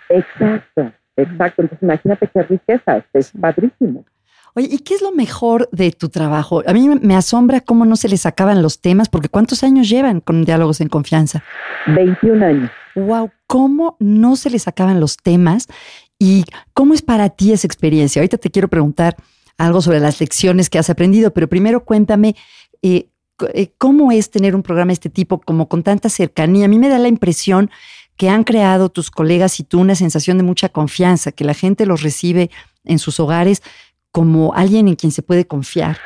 Exacto, 0.08 0.92
exacto. 1.16 1.62
Entonces 1.62 1.82
imagínate 1.82 2.28
qué 2.32 2.42
riqueza, 2.42 3.04
es 3.12 3.32
padrísimo. 3.40 4.04
Oye, 4.54 4.68
¿y 4.70 4.78
qué 4.78 4.94
es 4.94 5.02
lo 5.02 5.12
mejor 5.12 5.68
de 5.70 5.92
tu 5.92 6.08
trabajo? 6.08 6.62
A 6.66 6.72
mí 6.72 6.88
me 6.88 7.14
asombra 7.14 7.60
cómo 7.60 7.84
no 7.84 7.96
se 7.96 8.08
les 8.08 8.26
acaban 8.26 8.62
los 8.62 8.80
temas, 8.80 9.08
porque 9.08 9.28
¿cuántos 9.28 9.62
años 9.62 9.88
llevan 9.88 10.20
con 10.20 10.44
Diálogos 10.44 10.80
en 10.80 10.88
Confianza? 10.88 11.44
21 11.86 12.44
años. 12.44 12.70
Wow, 12.96 13.30
¿cómo 13.46 13.96
no 14.00 14.36
se 14.36 14.50
les 14.50 14.66
acaban 14.66 15.00
los 15.00 15.16
temas? 15.16 15.68
¿Y 16.18 16.44
cómo 16.74 16.94
es 16.94 17.02
para 17.02 17.28
ti 17.28 17.52
esa 17.52 17.66
experiencia? 17.66 18.20
Ahorita 18.20 18.38
te 18.38 18.50
quiero 18.50 18.68
preguntar 18.68 19.16
algo 19.58 19.80
sobre 19.80 20.00
las 20.00 20.20
lecciones 20.20 20.70
que 20.70 20.78
has 20.78 20.90
aprendido, 20.90 21.32
pero 21.32 21.48
primero 21.48 21.84
cuéntame 21.84 22.34
eh, 22.82 23.10
cómo 23.78 24.12
es 24.12 24.30
tener 24.30 24.54
un 24.54 24.62
programa 24.62 24.88
de 24.88 24.94
este 24.94 25.10
tipo, 25.10 25.40
como 25.40 25.68
con 25.68 25.82
tanta 25.82 26.08
cercanía. 26.08 26.66
A 26.66 26.68
mí 26.68 26.78
me 26.78 26.88
da 26.88 26.98
la 26.98 27.08
impresión 27.08 27.70
que 28.16 28.28
han 28.28 28.44
creado 28.44 28.88
tus 28.88 29.10
colegas 29.10 29.60
y 29.60 29.64
tú 29.64 29.80
una 29.80 29.94
sensación 29.94 30.38
de 30.38 30.44
mucha 30.44 30.68
confianza, 30.68 31.32
que 31.32 31.44
la 31.44 31.54
gente 31.54 31.86
los 31.86 32.02
recibe 32.02 32.50
en 32.84 32.98
sus 32.98 33.20
hogares 33.20 33.62
como 34.10 34.54
alguien 34.54 34.88
en 34.88 34.96
quien 34.96 35.12
se 35.12 35.22
puede 35.22 35.46
confiar. 35.46 35.96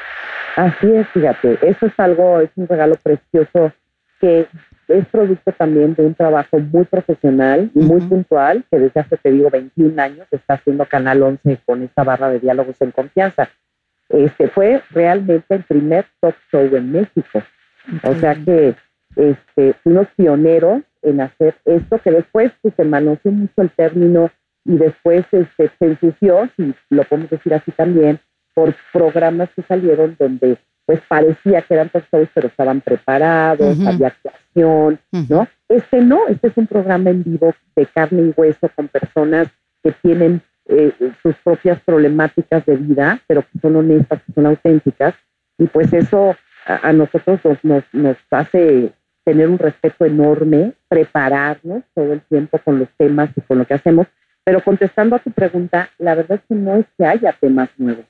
Así 0.56 0.86
es, 0.86 1.08
fíjate, 1.14 1.58
eso 1.62 1.86
es 1.86 1.92
algo, 1.96 2.40
es 2.40 2.50
un 2.56 2.68
regalo 2.68 2.96
precioso 3.02 3.72
que 4.20 4.46
es 4.88 5.06
producto 5.06 5.52
también 5.52 5.94
de 5.94 6.04
un 6.04 6.14
trabajo 6.14 6.58
muy 6.58 6.84
profesional 6.84 7.70
y 7.74 7.78
muy 7.78 8.00
puntual, 8.02 8.64
que 8.70 8.78
desde 8.78 9.00
hace, 9.00 9.16
te 9.16 9.32
digo, 9.32 9.48
21 9.50 10.00
años 10.00 10.26
está 10.30 10.54
haciendo 10.54 10.84
Canal 10.84 11.22
11 11.22 11.60
con 11.64 11.82
esta 11.82 12.04
barra 12.04 12.28
de 12.28 12.40
diálogos 12.40 12.76
en 12.80 12.90
confianza. 12.90 13.48
Este 14.08 14.48
fue 14.48 14.82
realmente 14.90 15.54
el 15.54 15.64
primer 15.64 16.06
talk 16.20 16.36
show 16.50 16.64
en 16.76 16.92
México. 16.92 17.42
O 18.04 18.14
sea 18.14 18.34
que 18.34 18.74
este, 19.16 19.74
fuimos 19.82 20.06
pioneros 20.16 20.82
en 21.02 21.20
hacer 21.20 21.54
esto, 21.64 21.98
que 21.98 22.10
después 22.10 22.52
pues, 22.62 22.74
se 22.76 22.84
manoseó 22.84 23.32
mucho 23.32 23.62
el 23.62 23.70
término 23.70 24.30
y 24.64 24.76
después 24.76 25.24
este, 25.32 25.70
se 25.78 25.84
ensució, 25.84 26.48
si 26.56 26.74
lo 26.90 27.04
podemos 27.04 27.30
decir 27.30 27.54
así 27.54 27.72
también, 27.72 28.20
por 28.54 28.74
programas 28.92 29.48
que 29.56 29.62
salieron 29.62 30.16
donde 30.18 30.58
pues 30.84 31.00
parecía 31.08 31.62
que 31.62 31.74
eran 31.74 31.88
talk 31.88 32.04
shows, 32.12 32.28
pero 32.34 32.48
estaban 32.48 32.80
preparados, 32.80 33.78
había 33.86 34.08
actuación, 34.08 34.98
¿no? 35.28 35.46
Este 35.68 36.00
no, 36.00 36.26
este 36.28 36.48
es 36.48 36.56
un 36.56 36.66
programa 36.66 37.10
en 37.10 37.22
vivo 37.22 37.54
de 37.76 37.86
carne 37.86 38.22
y 38.22 38.34
hueso 38.36 38.68
con 38.74 38.88
personas 38.88 39.48
que 39.82 39.92
tienen 40.02 40.42
eh, 40.66 40.92
sus 41.22 41.34
propias 41.36 41.80
problemáticas 41.82 42.64
de 42.66 42.76
vida, 42.76 43.20
pero 43.26 43.42
que 43.42 43.58
son 43.60 43.76
honestas, 43.76 44.22
que 44.24 44.32
son 44.32 44.46
auténticas, 44.46 45.14
y 45.58 45.66
pues 45.66 45.92
eso 45.92 46.36
a, 46.66 46.92
nosotros 46.92 47.40
nos, 47.62 47.82
nos, 47.92 48.16
hace 48.30 48.92
tener 49.24 49.48
un 49.48 49.58
respeto 49.58 50.04
enorme, 50.04 50.72
prepararnos 50.88 51.82
todo 51.94 52.12
el 52.12 52.20
tiempo 52.22 52.58
con 52.58 52.78
los 52.78 52.88
temas 52.96 53.30
y 53.36 53.40
con 53.40 53.58
lo 53.58 53.66
que 53.66 53.74
hacemos, 53.74 54.06
pero 54.44 54.62
contestando 54.62 55.16
a 55.16 55.20
tu 55.20 55.30
pregunta, 55.30 55.90
la 55.98 56.14
verdad 56.14 56.38
es 56.38 56.44
que 56.48 56.54
no 56.54 56.76
es 56.76 56.86
que 56.96 57.06
haya 57.06 57.32
temas 57.40 57.68
nuevos, 57.76 58.06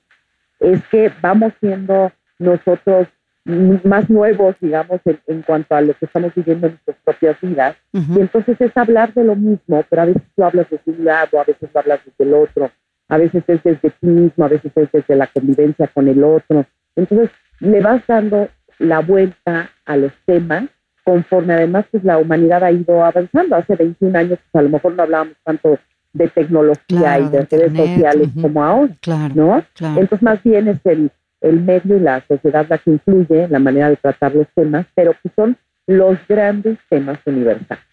es 0.60 0.82
que 0.88 1.12
vamos 1.20 1.52
siendo 1.60 2.12
nosotros 2.38 3.08
más 3.44 4.08
nuevos, 4.08 4.54
digamos, 4.60 5.00
en, 5.26 5.42
cuanto 5.42 5.74
a 5.74 5.80
lo 5.80 5.94
que 5.94 6.06
estamos 6.06 6.32
viviendo 6.34 6.68
en 6.68 6.74
nuestras 6.74 6.96
propias 7.04 7.40
vidas. 7.40 7.76
Y 7.92 8.20
entonces 8.20 8.60
es 8.60 8.76
hablar 8.76 9.12
de 9.14 9.24
lo 9.24 9.34
mismo, 9.34 9.84
pero 9.88 10.02
a 10.02 10.06
veces 10.06 10.22
tú 10.36 10.44
hablas 10.44 10.68
desde 10.70 10.92
un 10.92 11.04
lado, 11.04 11.40
a 11.40 11.44
veces 11.44 11.74
hablas 11.74 12.00
desde 12.04 12.24
el 12.24 12.34
otro, 12.34 12.70
a 13.08 13.18
veces 13.18 13.42
es 13.46 13.62
desde 13.62 13.90
ti 13.90 14.06
mismo, 14.06 14.44
a 14.44 14.48
veces 14.48 14.72
es 14.74 14.92
desde 14.92 15.16
la 15.16 15.26
convivencia 15.26 15.88
con 15.88 16.08
el 16.08 16.22
otro. 16.22 16.66
Entonces 16.94 17.30
le 17.60 17.80
vas 17.80 18.06
dando 18.06 18.48
la 18.78 19.00
vuelta 19.00 19.70
a 19.84 19.96
los 19.96 20.12
temas 20.24 20.64
conforme 21.04 21.54
además 21.54 21.84
pues 21.90 22.04
la 22.04 22.18
humanidad 22.18 22.62
ha 22.62 22.70
ido 22.70 23.04
avanzando. 23.04 23.56
Hace 23.56 23.76
21 23.76 24.18
años 24.18 24.38
pues, 24.50 24.60
a 24.60 24.62
lo 24.62 24.68
mejor 24.68 24.94
no 24.94 25.02
hablábamos 25.02 25.34
tanto 25.44 25.78
de 26.12 26.28
tecnología 26.28 27.18
y 27.18 27.28
de, 27.28 27.46
redes 27.50 27.76
sociales 27.76 28.28
como 28.40 28.62
ahora, 28.62 28.94
¿no? 29.34 29.64
Entonces 29.80 30.22
más 30.22 30.42
bien 30.42 30.68
es 30.68 30.78
el 30.84 31.10
el 31.42 31.60
medio 31.60 31.96
y 31.96 32.00
la 32.00 32.24
sociedad 32.26 32.66
la 32.68 32.78
que 32.78 32.90
influye 32.92 33.48
la 33.48 33.58
manera 33.58 33.90
de 33.90 33.96
tratar 33.96 34.34
los 34.34 34.46
temas, 34.54 34.86
pero 34.94 35.14
que 35.22 35.30
son 35.34 35.56
los 35.86 36.16
grandes 36.28 36.78
temas 36.88 37.18
universales. 37.26 37.84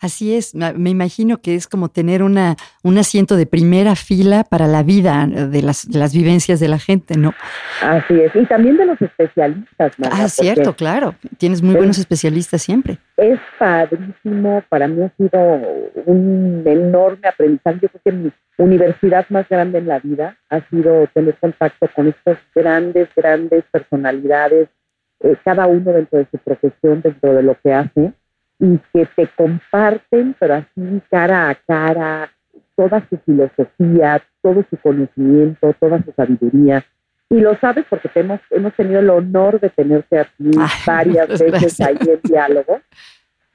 Así 0.00 0.34
es, 0.34 0.54
me 0.54 0.88
imagino 0.88 1.42
que 1.42 1.54
es 1.54 1.66
como 1.66 1.90
tener 1.90 2.22
una, 2.22 2.56
un 2.82 2.96
asiento 2.96 3.36
de 3.36 3.44
primera 3.44 3.94
fila 3.94 4.44
para 4.44 4.66
la 4.66 4.82
vida 4.82 5.26
de 5.26 5.60
las, 5.60 5.94
las 5.94 6.14
vivencias 6.14 6.58
de 6.58 6.68
la 6.68 6.78
gente, 6.78 7.18
¿no? 7.18 7.34
Así 7.82 8.14
es, 8.18 8.34
y 8.34 8.46
también 8.46 8.78
de 8.78 8.86
los 8.86 9.00
especialistas. 9.02 9.92
ah, 10.10 10.28
cierto, 10.28 10.74
claro, 10.74 11.14
tienes 11.36 11.60
muy 11.60 11.74
buenos 11.74 11.98
especialistas 11.98 12.62
siempre. 12.62 12.96
Es 13.18 13.38
padrísimo, 13.58 14.64
para 14.70 14.88
mí 14.88 15.02
ha 15.02 15.12
sido 15.18 15.38
un 16.06 16.62
enorme 16.64 17.28
aprendizaje, 17.28 17.80
yo 17.82 17.88
creo 17.90 18.00
que 18.02 18.12
mi 18.12 18.32
universidad 18.56 19.26
más 19.28 19.46
grande 19.50 19.80
en 19.80 19.86
la 19.86 19.98
vida 19.98 20.38
ha 20.48 20.66
sido 20.70 21.08
tener 21.08 21.36
contacto 21.38 21.90
con 21.94 22.08
estas 22.08 22.38
grandes, 22.54 23.08
grandes 23.14 23.64
personalidades, 23.70 24.70
eh, 25.20 25.36
cada 25.44 25.66
uno 25.66 25.92
dentro 25.92 26.20
de 26.20 26.26
su 26.30 26.38
profesión, 26.38 27.02
dentro 27.02 27.34
de 27.34 27.42
lo 27.42 27.54
que 27.62 27.74
hace 27.74 28.14
y 28.60 28.78
que 28.92 29.06
te 29.16 29.26
comparten, 29.28 30.36
pero 30.38 30.54
así 30.54 31.02
cara 31.10 31.48
a 31.48 31.54
cara, 31.54 32.30
toda 32.76 33.02
su 33.08 33.16
filosofía, 33.18 34.22
todo 34.42 34.64
su 34.68 34.76
conocimiento, 34.76 35.74
toda 35.80 36.02
su 36.02 36.12
sabiduría. 36.12 36.84
Y 37.30 37.40
lo 37.40 37.56
sabes 37.58 37.86
porque 37.88 38.10
hemos, 38.14 38.40
hemos 38.50 38.74
tenido 38.74 39.00
el 39.00 39.08
honor 39.08 39.60
de 39.60 39.70
tenerte 39.70 40.18
aquí 40.18 40.50
varias 40.86 41.28
veces 41.28 41.80
ahí 41.80 41.96
en 42.00 42.20
diálogo. 42.22 42.80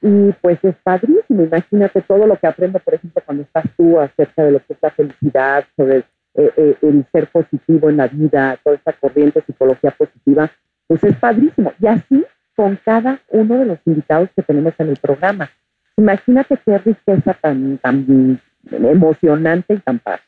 Y 0.01 0.31
pues 0.41 0.59
es 0.63 0.75
padrísimo. 0.83 1.43
Imagínate 1.43 2.01
todo 2.01 2.25
lo 2.25 2.37
que 2.37 2.47
aprendo, 2.47 2.79
por 2.79 2.95
ejemplo, 2.95 3.21
cuando 3.25 3.43
estás 3.43 3.65
tú 3.77 3.99
acerca 3.99 4.43
de 4.43 4.51
lo 4.51 4.59
que 4.59 4.73
es 4.73 4.79
la 4.81 4.91
felicidad, 4.91 5.65
sobre 5.75 5.97
eh, 6.35 6.51
eh, 6.57 6.77
el 6.81 7.05
ser 7.11 7.27
positivo 7.27 7.89
en 7.89 7.97
la 7.97 8.07
vida, 8.07 8.57
toda 8.63 8.75
esta 8.75 8.93
corriente 8.93 9.39
de 9.39 9.45
psicología 9.45 9.91
positiva. 9.91 10.49
Pues 10.87 11.03
es 11.03 11.15
padrísimo. 11.17 11.73
Y 11.79 11.87
así 11.87 12.25
con 12.55 12.79
cada 12.83 13.21
uno 13.29 13.57
de 13.57 13.65
los 13.65 13.79
invitados 13.85 14.29
que 14.35 14.41
tenemos 14.43 14.73
en 14.77 14.89
el 14.89 14.97
programa. 14.97 15.51
Imagínate 15.97 16.59
qué 16.65 16.77
riqueza 16.77 17.33
tan, 17.41 17.77
tan 17.79 18.39
emocionante 18.71 19.75
y 19.75 19.79
tan 19.79 19.99
padre. 19.99 20.21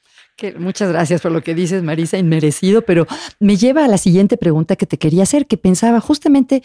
Muchas 0.60 0.92
gracias 0.92 1.22
por 1.22 1.32
lo 1.32 1.42
que 1.42 1.56
dices, 1.56 1.82
Marisa, 1.82 2.18
inmerecido, 2.18 2.84
pero 2.84 3.08
me 3.40 3.56
lleva 3.56 3.86
a 3.86 3.88
la 3.88 3.98
siguiente 3.98 4.38
pregunta 4.38 4.76
que 4.76 4.86
te 4.86 5.00
quería 5.00 5.24
hacer, 5.24 5.48
que 5.48 5.58
pensaba 5.58 6.00
justamente 6.00 6.62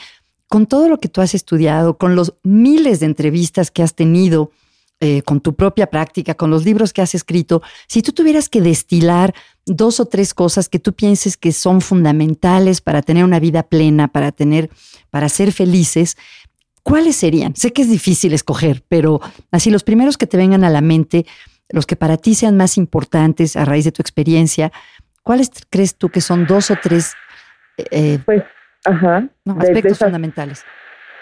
con 0.47 0.67
todo 0.67 0.91
lo 0.91 0.99
que 0.99 1.09
tú 1.09 1.23
has 1.23 1.35
estudiado, 1.35 1.97
con 1.97 2.15
los 2.15 2.35
miles 2.43 3.01
de 3.01 3.07
entrevistas 3.07 3.71
que 3.71 3.83
has 3.83 3.95
tenido, 3.95 4.51
eh, 5.05 5.23
con 5.23 5.41
tu 5.41 5.57
propia 5.57 5.89
práctica, 5.89 6.35
con 6.35 6.49
los 6.49 6.65
libros 6.65 6.93
que 6.93 7.03
has 7.03 7.13
escrito, 7.17 7.61
si 7.89 8.03
tú 8.03 8.13
tuvieras 8.13 8.49
que 8.49 8.61
destilar 8.61 9.35
dos 9.67 9.99
o 9.99 10.07
tres 10.07 10.33
cosas 10.33 10.69
que 10.69 10.79
tú 10.79 10.93
pienses 10.93 11.37
que 11.37 11.51
son 11.51 11.81
fundamentales 11.81 12.81
para 12.81 13.03
tener 13.03 13.25
una 13.25 13.41
vida 13.41 13.65
plena, 13.65 14.07
para 14.07 14.31
tener, 14.31 14.71
para 15.11 15.29
ser 15.29 15.51
felices, 15.51 16.17
¿cuáles 16.85 17.17
serían? 17.17 17.57
Sé 17.57 17.73
que 17.73 17.83
es 17.83 17.91
difícil 17.91 18.33
escoger, 18.33 18.85
pero 18.87 19.21
así 19.51 19.73
los 19.73 19.83
primeros 19.83 20.17
que 20.17 20.29
te 20.29 20.37
vengan 20.37 20.63
a 20.63 20.71
la 20.71 20.83
mente, 20.83 21.27
los 21.71 21.85
que 21.85 21.97
para 21.97 22.17
ti 22.17 22.37
sean 22.37 22.57
más 22.57 22.79
importantes 22.79 23.57
a 23.57 23.65
raíz 23.65 23.85
de 23.85 23.91
tu 23.91 24.03
experiencia, 24.03 24.71
¿cuáles 25.25 25.51
crees 25.69 25.97
tú 25.97 26.11
que 26.11 26.21
son 26.21 26.47
dos 26.47 26.71
o 26.71 26.77
tres 26.81 27.15
eh, 27.91 28.21
pues, 28.25 28.45
aspectos 28.85 29.99
fundamentales? 29.99 30.65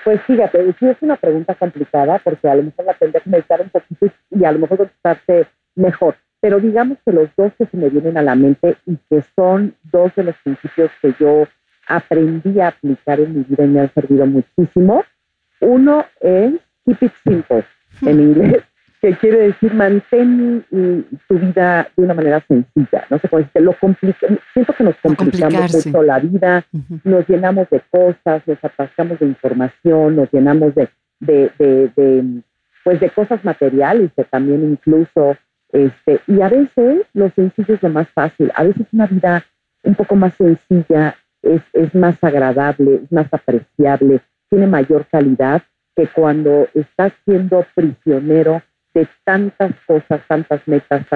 Pues 0.05 0.21
fíjate, 0.23 0.75
sí 0.79 0.87
es 0.87 0.97
una 1.03 1.17
pregunta 1.17 1.55
complicada 1.55 2.19
porque 2.25 2.49
a 2.49 2.55
lo 2.55 2.63
mejor 2.63 2.87
la 2.87 2.95
tendré 2.95 3.21
que 3.21 3.31
meditar 3.31 3.61
un 3.61 3.69
poquito 3.69 4.07
y 4.31 4.45
a 4.45 4.53
lo 4.53 4.61
mejor 4.61 4.79
contestarte 4.79 5.47
mejor. 5.75 6.17
Pero 6.41 6.59
digamos 6.59 6.99
que 7.05 7.13
los 7.13 7.29
dos 7.37 7.53
que 7.59 7.67
se 7.67 7.77
me 7.77 7.91
vienen 7.91 8.17
a 8.17 8.23
la 8.23 8.35
mente 8.35 8.77
y 8.87 8.97
que 9.11 9.23
son 9.37 9.75
dos 9.93 10.15
de 10.15 10.25
los 10.25 10.37
principios 10.43 10.91
que 11.03 11.15
yo 11.21 11.47
aprendí 11.87 12.61
a 12.61 12.69
aplicar 12.69 13.21
en 13.21 13.37
mi 13.37 13.45
vida 13.45 13.65
y 13.65 13.69
me 13.69 13.81
han 13.81 13.93
servido 13.93 14.25
muchísimo. 14.27 15.05
Uno 15.61 16.07
es 16.21 16.55
keep 16.87 17.03
it 17.03 17.13
simple 17.25 17.65
en 18.03 18.21
inglés, 18.21 18.63
que 19.01 19.17
quiere 19.17 19.39
decir 19.39 19.73
mantén 19.73 20.65
tu 21.29 21.39
vida 21.39 21.89
de 21.97 22.05
una 22.05 22.15
manera 22.15 22.45
sencilla. 22.47 23.07
No 23.09 23.19
sé 23.19 23.29
cómo 23.29 23.39
decirte, 23.39 23.61
lo 23.61 23.73
complica, 23.79 24.27
siento 24.53 24.73
que 24.75 24.85
nos 24.85 24.97
complicamos 24.97 25.87
mucho 25.87 26.03
la 26.03 26.19
vida, 26.19 26.65
nos 27.05 27.27
llenamos 27.27 27.69
de 27.71 27.81
cosas, 27.91 28.43
nos 28.47 28.63
atascamos 28.63 29.19
de 29.19 29.27
información, 29.27 30.17
nos 30.17 30.31
llenamos 30.31 30.75
de, 30.75 30.89
de, 31.21 31.51
de, 31.59 32.43
pues 32.85 33.01
de 33.01 33.11
cosas 33.11 33.43
materiales 33.45 34.11
que 34.15 34.25
también 34.25 34.71
incluso, 34.71 35.37
este, 35.73 36.21
y 36.27 36.43
a 36.43 36.49
veces 36.49 37.07
lo 37.15 37.31
sencillo 37.31 37.75
es 37.75 37.83
lo 37.83 37.89
más 37.89 38.09
fácil, 38.11 38.53
a 38.55 38.65
veces 38.65 38.87
una 38.93 39.07
vida 39.07 39.45
un 39.83 39.95
poco 39.95 40.15
más 40.15 40.35
sencilla 40.35 41.17
es, 41.43 41.63
es 41.73 41.95
más 41.95 42.23
agradable, 42.23 43.01
es 43.05 43.13
más 43.13 43.33
apreciable, 43.33 44.21
tiene 44.51 44.67
mayor 44.67 45.07
calidad 45.11 45.63
que 45.97 46.07
cuando 46.09 46.69
estás 46.75 47.13
siendo 47.25 47.65
prisionero 47.75 48.63
de 48.95 49.09
tantas 49.25 49.73
cosas, 49.87 50.21
tantas 50.29 50.67
metas, 50.67 51.07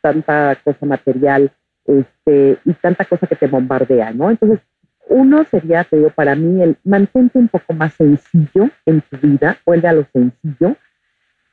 tanta 0.00 0.56
cosa 0.64 0.86
material 0.86 1.50
este, 1.86 2.58
y 2.64 2.72
tanta 2.74 3.04
cosa 3.04 3.26
que 3.26 3.36
te 3.36 3.46
bombardea, 3.46 4.12
¿no? 4.12 4.30
Entonces, 4.30 4.60
uno 5.08 5.44
sería, 5.44 5.84
te 5.84 5.96
digo, 5.96 6.10
para 6.10 6.36
mí, 6.36 6.62
el 6.62 6.76
mantente 6.84 7.38
un 7.38 7.48
poco 7.48 7.72
más 7.74 7.94
sencillo 7.94 8.70
en 8.86 9.00
tu 9.02 9.16
vida, 9.18 9.58
vuelve 9.66 9.88
a 9.88 9.92
lo 9.92 10.06
sencillo. 10.12 10.76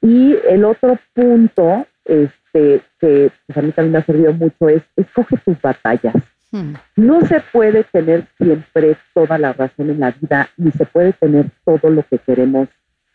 Y 0.01 0.35
el 0.47 0.63
otro 0.63 0.99
punto, 1.13 1.87
este, 2.05 2.81
que 2.99 3.31
pues, 3.47 3.57
a 3.57 3.61
mí 3.61 3.71
también 3.71 3.93
me 3.93 3.97
ha 3.97 4.05
servido 4.05 4.33
mucho, 4.33 4.69
es 4.69 4.83
escoge 4.95 5.37
tus 5.37 5.59
batallas. 5.59 6.15
Hmm. 6.51 6.73
No 6.95 7.21
se 7.21 7.41
puede 7.51 7.83
tener 7.85 8.27
siempre 8.37 8.95
toda 9.13 9.39
la 9.39 9.53
razón 9.53 9.89
en 9.89 9.99
la 9.99 10.11
vida, 10.11 10.49
ni 10.55 10.71
se 10.71 10.85
puede 10.85 11.13
tener 11.13 11.47
todo 11.65 11.89
lo 11.89 12.03
que 12.03 12.19
queremos 12.19 12.69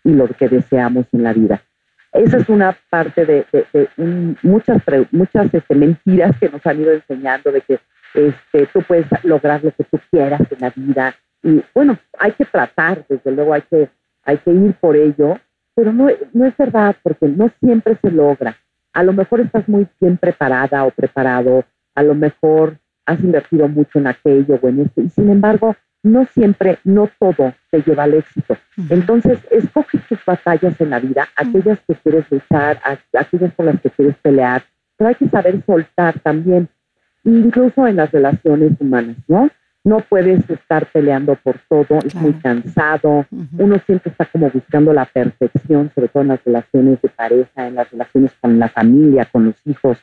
y 0.05 0.13
lo 0.13 0.27
que 0.27 0.49
deseamos 0.49 1.07
en 1.13 1.23
la 1.23 1.33
vida. 1.33 1.63
Esa 2.13 2.37
es 2.37 2.49
una 2.49 2.77
parte 2.91 3.25
de, 3.25 3.47
muchas, 4.43 4.83
muchas 5.11 5.55
este, 5.55 5.75
mentiras 5.75 6.37
que 6.39 6.51
nos 6.51 6.65
han 6.67 6.81
ido 6.81 6.93
enseñando 6.93 7.51
de 7.51 7.63
que 7.63 7.81
este, 8.15 8.67
tú 8.67 8.83
puedes 8.83 9.07
lograr 9.25 9.65
lo 9.65 9.73
que 9.73 9.85
tú 9.85 9.99
quieras 10.11 10.43
en 10.51 10.61
la 10.61 10.73
vida. 10.77 11.15
Y 11.43 11.63
bueno, 11.75 11.99
hay 12.19 12.33
que 12.33 12.45
tratar, 12.45 13.05
desde 13.09 13.33
luego 13.33 13.55
hay 13.55 13.63
que, 13.63 13.89
hay 14.25 14.39
que 14.39 14.51
ir 14.51 14.75
por 14.75 14.95
ello, 14.95 15.39
pero 15.75 15.93
no, 15.93 16.09
no 16.35 16.47
es 16.47 16.57
verdad 16.57 16.95
porque 17.03 17.29
no 17.29 17.51
siempre 17.61 17.97
se 18.03 18.11
logra. 18.11 18.57
A 18.93 19.03
lo 19.03 19.15
mejor 19.15 19.41
estás 19.41 19.67
muy 19.67 19.87
bien 19.99 20.19
preparada 20.19 20.85
o 20.85 20.91
preparado, 20.91 21.65
a 21.95 22.03
lo 22.03 22.15
mejor 22.15 22.77
has 23.07 23.21
invertido 23.21 23.69
mucho 23.69 23.99
en 23.99 24.07
aquello 24.07 24.59
o 24.61 24.69
en 24.69 24.81
esto, 24.81 25.01
y 25.01 25.09
sin 25.09 25.31
embargo, 25.31 25.75
no 26.03 26.27
siempre, 26.27 26.79
no 26.85 27.09
todo 27.19 27.55
te 27.71 27.83
lleva 27.83 28.05
al 28.05 28.15
éxito. 28.15 28.57
Entonces, 28.89 29.39
escoge 29.51 29.99
tus 30.09 30.25
batallas 30.25 30.81
en 30.81 30.91
la 30.91 30.99
vida, 30.99 31.29
aquellas 31.37 31.79
que 31.87 31.95
quieres 31.95 32.25
luchar, 32.31 32.81
aquellas 33.13 33.55
con 33.55 33.67
las 33.67 33.81
que 33.81 33.91
quieres 33.91 34.17
pelear, 34.17 34.63
pero 34.97 35.09
hay 35.09 35.15
que 35.15 35.29
saber 35.29 35.63
soltar 35.65 36.19
también, 36.21 36.69
incluso 37.25 37.87
en 37.87 37.97
las 37.97 38.11
relaciones 38.11 38.73
humanas, 38.81 39.17
¿no? 39.29 39.49
No 39.85 39.99
puedes 39.99 40.49
estar 40.49 40.87
peleando 40.87 41.35
por 41.35 41.59
todo, 41.69 41.99
es 42.05 42.15
muy 42.15 42.35
cansado, 42.35 43.27
uno 43.59 43.81
siempre 43.85 44.13
está 44.13 44.27
como 44.27 44.49
buscando 44.49 44.93
la 44.93 45.07
perfección, 45.07 45.91
sobre 45.93 46.09
todo 46.09 46.23
en 46.23 46.29
las 46.29 46.45
relaciones 46.45 47.03
de 47.03 47.09
pareja, 47.09 47.67
en 47.67 47.75
las 47.75 47.91
relaciones 47.91 48.33
con 48.41 48.59
la 48.61 48.69
familia, 48.69 49.25
con 49.25 49.47
los 49.47 49.57
hijos. 49.67 49.99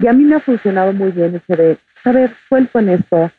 Y 0.00 0.08
a 0.08 0.12
mí 0.12 0.24
me 0.24 0.36
ha 0.36 0.40
funcionado 0.40 0.92
muy 0.92 1.12
bien 1.12 1.36
ese 1.36 1.56
de, 1.56 1.78
a 2.04 2.12
ver, 2.12 2.32
suelto 2.48 2.80
en 2.80 2.88
esto, 2.88 3.30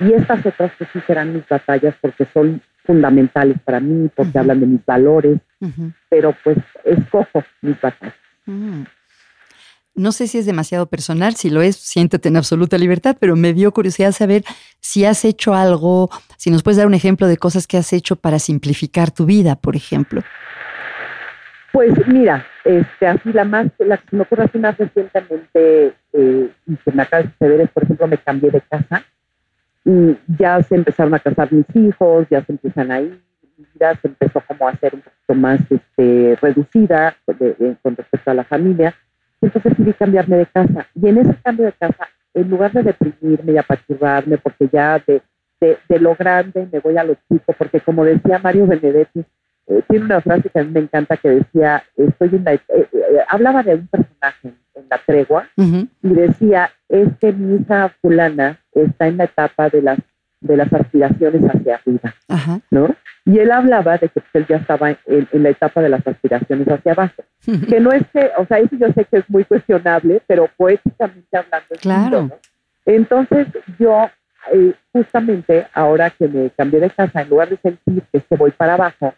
y 0.00 0.12
estas 0.12 0.44
otras 0.46 0.72
sí 0.92 1.00
serán 1.06 1.34
mis 1.34 1.48
batallas 1.48 1.94
porque 2.00 2.26
son 2.32 2.62
fundamentales 2.84 3.58
para 3.64 3.80
mí, 3.80 4.08
porque 4.14 4.38
hablan 4.38 4.60
de 4.60 4.66
mis 4.66 4.84
valores, 4.86 5.40
pero 6.08 6.34
pues 6.42 6.58
escojo 6.84 7.44
mis 7.60 7.80
batallas. 7.80 8.14
Mm. 8.46 8.84
No 9.94 10.12
sé 10.12 10.28
si 10.28 10.38
es 10.38 10.46
demasiado 10.46 10.86
personal, 10.86 11.34
si 11.34 11.50
lo 11.50 11.60
es, 11.60 11.74
siéntete 11.74 12.28
en 12.28 12.36
absoluta 12.36 12.78
libertad, 12.78 13.16
pero 13.18 13.34
me 13.34 13.52
dio 13.52 13.72
curiosidad 13.72 14.12
saber 14.12 14.44
si 14.78 15.04
has 15.04 15.24
hecho 15.24 15.54
algo, 15.54 16.08
si 16.36 16.52
nos 16.52 16.62
puedes 16.62 16.78
dar 16.78 16.86
un 16.86 16.94
ejemplo 16.94 17.26
de 17.26 17.36
cosas 17.36 17.66
que 17.66 17.76
has 17.76 17.92
hecho 17.92 18.14
para 18.14 18.38
simplificar 18.38 19.10
tu 19.10 19.26
vida, 19.26 19.56
por 19.56 19.74
ejemplo. 19.74 20.22
Pues 21.72 21.92
mira, 22.06 22.46
este, 22.64 23.08
así 23.08 23.32
la 23.32 23.44
más, 23.44 23.66
la 23.78 23.96
que 23.96 24.16
me 24.16 24.22
ocurre 24.22 24.44
así 24.44 24.58
más 24.58 24.78
recientemente 24.78 25.92
eh, 26.12 26.50
y 26.66 26.76
que 26.76 26.92
me 26.92 27.02
acaba 27.02 27.24
de 27.24 27.30
suceder 27.32 27.60
es, 27.62 27.70
por 27.70 27.82
ejemplo, 27.82 28.06
me 28.06 28.18
cambié 28.18 28.50
de 28.52 28.60
casa 28.60 29.04
ya 30.38 30.62
se 30.62 30.74
empezaron 30.74 31.14
a 31.14 31.18
casar 31.18 31.52
mis 31.52 31.66
hijos, 31.74 32.26
ya 32.30 32.44
se 32.44 32.52
empiezan 32.52 32.90
a 32.90 33.00
ir, 33.00 33.20
mi 33.56 33.66
vida 33.74 33.94
se 34.00 34.08
empezó 34.08 34.42
como 34.46 34.68
a 34.68 34.76
ser 34.76 34.94
un 34.94 35.00
poquito 35.00 35.34
más 35.34 35.60
este, 35.70 36.38
reducida 36.40 37.16
con 37.82 37.96
respecto 37.96 38.30
a 38.30 38.34
la 38.34 38.44
familia. 38.44 38.94
Entonces 39.40 39.76
decidí 39.76 39.92
cambiarme 39.94 40.36
de 40.36 40.46
casa. 40.46 40.86
Y 40.94 41.08
en 41.08 41.18
ese 41.18 41.34
cambio 41.42 41.66
de 41.66 41.72
casa, 41.72 42.08
en 42.34 42.50
lugar 42.50 42.72
de 42.72 42.82
deprimirme 42.82 43.52
y 43.52 43.58
apachurrarme, 43.58 44.38
porque 44.38 44.68
ya 44.72 45.02
de, 45.06 45.22
de, 45.60 45.98
lo 46.00 46.14
grande 46.14 46.68
me 46.70 46.80
voy 46.80 46.96
a 46.96 47.04
lo 47.04 47.14
chico, 47.28 47.52
porque 47.56 47.80
como 47.80 48.04
decía 48.04 48.38
Mario 48.38 48.66
Benedetti, 48.66 49.24
eh, 49.66 49.82
tiene 49.88 50.04
una 50.06 50.20
frase 50.20 50.48
que 50.48 50.58
a 50.58 50.64
mí 50.64 50.70
me 50.72 50.80
encanta 50.80 51.16
que 51.16 51.30
decía, 51.30 51.82
estoy 51.96 52.30
en 52.32 52.44
la, 52.44 52.54
eh, 52.54 52.62
eh, 52.68 52.88
hablaba 53.28 53.62
de 53.62 53.74
un 53.74 53.86
personaje 53.86 54.54
en 54.74 54.86
la 54.88 54.98
tregua 55.04 55.48
y 55.56 56.08
decía, 56.08 56.70
es 56.88 57.08
que 57.20 57.32
mi 57.32 57.60
hija 57.60 57.92
fulana 58.00 58.58
está 58.82 59.08
en 59.08 59.16
la 59.16 59.24
etapa 59.24 59.68
de 59.68 59.82
las 59.82 59.98
de 60.40 60.56
las 60.56 60.72
aspiraciones 60.72 61.42
hacia 61.42 61.74
arriba, 61.74 62.14
¿no? 62.70 62.94
Y 63.24 63.38
él 63.40 63.50
hablaba 63.50 63.98
de 63.98 64.08
que 64.08 64.22
él 64.34 64.46
ya 64.48 64.58
estaba 64.58 64.90
en, 64.90 65.28
la 65.32 65.50
etapa 65.50 65.82
de 65.82 65.88
las 65.88 66.06
aspiraciones 66.06 66.68
hacia 66.68 66.92
abajo, 66.92 67.24
que 67.68 67.80
no 67.80 67.90
es 67.90 68.04
que, 68.12 68.30
o 68.38 68.46
sea, 68.46 68.58
eso 68.58 68.76
yo 68.76 68.86
sé 68.92 69.04
que 69.04 69.18
es 69.18 69.28
muy 69.28 69.44
cuestionable, 69.44 70.22
pero 70.26 70.48
poéticamente 70.56 71.36
hablando 71.36 71.66
es 71.70 71.80
claro. 71.80 72.30
Entonces 72.86 73.48
yo 73.78 74.08
justamente 74.92 75.66
ahora 75.74 76.10
que 76.10 76.28
me 76.28 76.50
cambié 76.50 76.80
de 76.80 76.90
casa, 76.90 77.22
en 77.22 77.28
lugar 77.28 77.48
de 77.50 77.58
sentir 77.58 78.02
que 78.12 78.36
voy 78.36 78.50
para 78.52 78.74
abajo, 78.74 79.14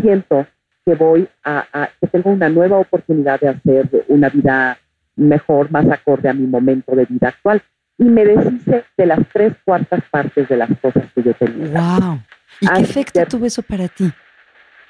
siento 0.00 0.46
que 0.84 0.94
voy 0.94 1.28
a, 1.44 1.88
que 2.00 2.06
tengo 2.08 2.30
una 2.30 2.48
nueva 2.48 2.78
oportunidad 2.78 3.40
de 3.40 3.48
hacer 3.48 3.88
una 4.08 4.28
vida 4.28 4.78
mejor, 5.16 5.70
más 5.70 5.88
acorde 5.90 6.28
a 6.28 6.34
mi 6.34 6.46
momento 6.46 6.94
de 6.94 7.06
vida 7.06 7.28
actual. 7.28 7.62
Y 7.98 8.04
me 8.04 8.24
deshice 8.24 8.84
de 8.96 9.06
las 9.06 9.20
tres 9.32 9.54
cuartas 9.64 10.02
partes 10.10 10.48
de 10.48 10.56
las 10.56 10.70
cosas 10.80 11.04
que 11.14 11.22
yo 11.22 11.34
tenía. 11.34 11.80
¡Wow! 11.80 12.20
¿Y 12.60 12.66
qué 12.66 12.82
efecto 12.82 13.26
tuvo 13.26 13.46
eso 13.46 13.62
para 13.62 13.88
ti? 13.88 14.10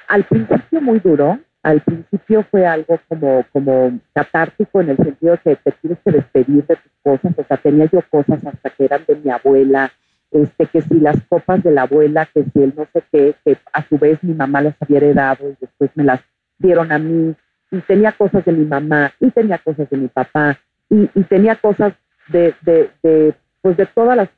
Al 0.09 0.25
principio 0.25 0.81
muy 0.81 0.99
duro, 1.01 1.39
al 1.63 1.81
principio 1.81 2.45
fue 2.51 2.65
algo 2.65 3.01
como, 3.09 3.45
como 3.53 3.99
catártico 4.13 4.81
en 4.81 4.91
el 4.91 4.97
sentido 4.97 5.33
de 5.33 5.39
que 5.39 5.57
te 5.57 5.73
tienes 5.73 5.99
que 6.05 6.13
despedir 6.13 6.65
de 6.65 6.77
tus 6.77 6.93
cosas, 7.03 7.33
o 7.37 7.45
sea, 7.45 7.57
tenía 7.57 7.87
yo 7.91 8.01
cosas 8.09 8.45
hasta 8.47 8.71
que 8.71 8.85
eran 8.85 9.05
de 9.07 9.17
mi 9.17 9.31
abuela, 9.31 9.91
este, 10.31 10.67
que 10.67 10.83
si 10.83 11.01
las 11.01 11.17
copas 11.29 11.63
de 11.63 11.73
la 11.73 11.83
abuela, 11.83 12.29
que 12.33 12.45
si 12.45 12.63
él 12.63 12.73
no 12.77 12.87
sé 12.93 13.03
qué, 13.11 13.35
que 13.45 13.59
a 13.73 13.83
su 13.89 13.99
vez 13.99 14.23
mi 14.23 14.35
mamá 14.35 14.63
las 14.63 14.75
había 14.81 14.99
heredado 14.99 15.51
y 15.51 15.57
después 15.61 15.91
me 15.95 16.05
las 16.05 16.21
dieron 16.59 16.93
a 16.93 16.99
mí, 16.99 17.35
y 17.73 17.81
tenía 17.81 18.13
cosas 18.13 18.45
de 18.45 18.53
mi 18.53 18.65
mamá, 18.65 19.13
y 19.19 19.31
tenía 19.31 19.59
cosas 19.59 19.91
de 19.91 19.97
mi 19.97 20.09
papá, 20.09 20.59
y, 20.89 21.07
tenía 21.25 21.57
cosas 21.57 21.95
de, 22.29 22.55
de, 22.63 22.91
de, 23.03 23.35
pues 23.63 23.77
de 23.77 23.87
todas 23.87 24.17
las 24.17 24.29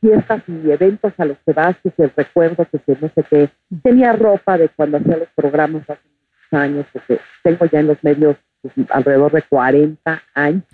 fiestas 0.00 0.42
y 0.46 0.70
eventos 0.70 1.12
a 1.18 1.24
los 1.24 1.38
que 1.46 1.52
vas, 1.52 1.76
que 1.82 1.90
se 1.90 2.08
recuerdo, 2.14 2.66
que 2.70 2.78
se 2.78 2.98
no 3.00 3.10
sé 3.14 3.24
qué. 3.30 3.50
Tenía 3.82 4.12
ropa 4.12 4.58
de 4.58 4.68
cuando 4.68 4.98
hacía 4.98 5.16
los 5.16 5.28
programas 5.34 5.82
hace 5.88 6.02
muchos 6.04 6.52
años, 6.52 6.86
porque 6.92 7.20
tengo 7.42 7.64
ya 7.66 7.80
en 7.80 7.86
los 7.86 8.04
medios 8.04 8.36
pues, 8.60 8.74
alrededor 8.90 9.32
de 9.32 9.42
40 9.42 10.22
años, 10.34 10.64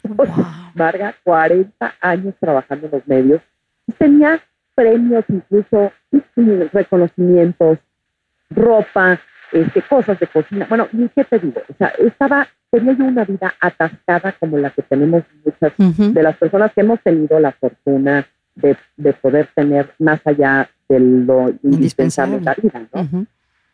Varga, 0.75 1.15
40 1.25 1.95
años 2.01 2.35
trabajando 2.41 2.87
en 2.87 2.93
los 2.93 3.07
medios. 3.07 3.41
Y 3.87 3.93
tenía 3.93 4.41
premios, 4.75 5.25
incluso 5.29 5.93
reconocimientos, 6.73 7.79
ropa, 8.51 9.21
este, 9.53 9.83
cosas 9.83 10.19
de 10.19 10.27
cocina. 10.27 10.67
Bueno, 10.69 10.89
¿y 10.93 11.09
qué 11.11 11.25
te 11.25 11.39
digo? 11.39 11.61
O 11.69 11.75
sea, 11.75 11.89
estaba, 11.99 12.49
tenía 12.71 12.93
yo 12.93 13.05
una 13.05 13.25
vida 13.25 13.55
atascada 13.61 14.33
como 14.39 14.59
la 14.59 14.71
que 14.71 14.83
tenemos 14.83 15.25
muchas 15.45 15.73
de 15.77 16.23
las 16.23 16.37
personas 16.37 16.73
que 16.73 16.81
hemos 16.83 17.01
tenido 17.01 17.41
la 17.41 17.53
fortuna 17.53 18.27
de, 18.55 18.77
de 18.97 19.13
poder 19.15 19.49
tener 19.55 19.91
más 19.99 20.21
allá 20.25 20.69
de 20.89 21.01
lo 21.01 21.53
indispensable 21.63 22.37
en 22.37 22.45
la 22.45 22.55
vida, 22.55 22.83
¿no? 22.93 23.27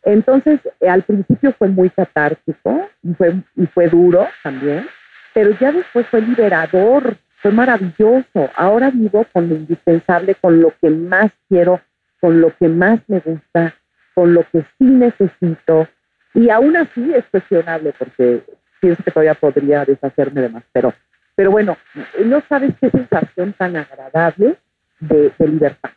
Entonces, 0.03 0.61
eh, 0.79 0.87
al 0.87 1.03
principio 1.03 1.53
fue 1.57 1.67
muy 1.67 1.89
catártico 1.89 2.87
y 3.03 3.13
fue, 3.13 3.41
y 3.55 3.65
fue 3.67 3.89
duro 3.89 4.27
también, 4.41 4.87
pero 5.33 5.51
ya 5.59 5.71
después 5.71 6.07
fue 6.07 6.21
liberador, 6.21 7.17
fue 7.41 7.51
maravilloso. 7.51 8.49
Ahora 8.55 8.89
vivo 8.89 9.25
con 9.33 9.49
lo 9.49 9.55
indispensable, 9.55 10.35
con 10.35 10.61
lo 10.61 10.73
que 10.79 10.89
más 10.89 11.31
quiero, 11.49 11.81
con 12.21 12.39
lo 12.39 12.55
que 12.55 12.69
más 12.69 12.99
me 13.07 13.19
gusta, 13.19 13.75
con 14.13 14.33
lo 14.33 14.43
que 14.51 14.61
sí 14.77 14.85
necesito. 14.85 15.87
Y 16.33 16.49
aún 16.49 16.77
así 16.77 17.13
es 17.13 17.25
cuestionable 17.25 17.93
porque 17.97 18.43
pienso 18.79 19.03
que 19.03 19.11
todavía 19.11 19.35
podría 19.35 19.85
deshacerme 19.85 20.41
de 20.41 20.49
más. 20.49 20.63
Pero, 20.71 20.93
pero 21.35 21.51
bueno, 21.51 21.77
no 22.25 22.41
sabes 22.47 22.73
qué 22.79 22.89
sensación 22.89 23.53
tan 23.53 23.75
agradable 23.75 24.57
de, 24.99 25.31
libertad. 25.39 25.91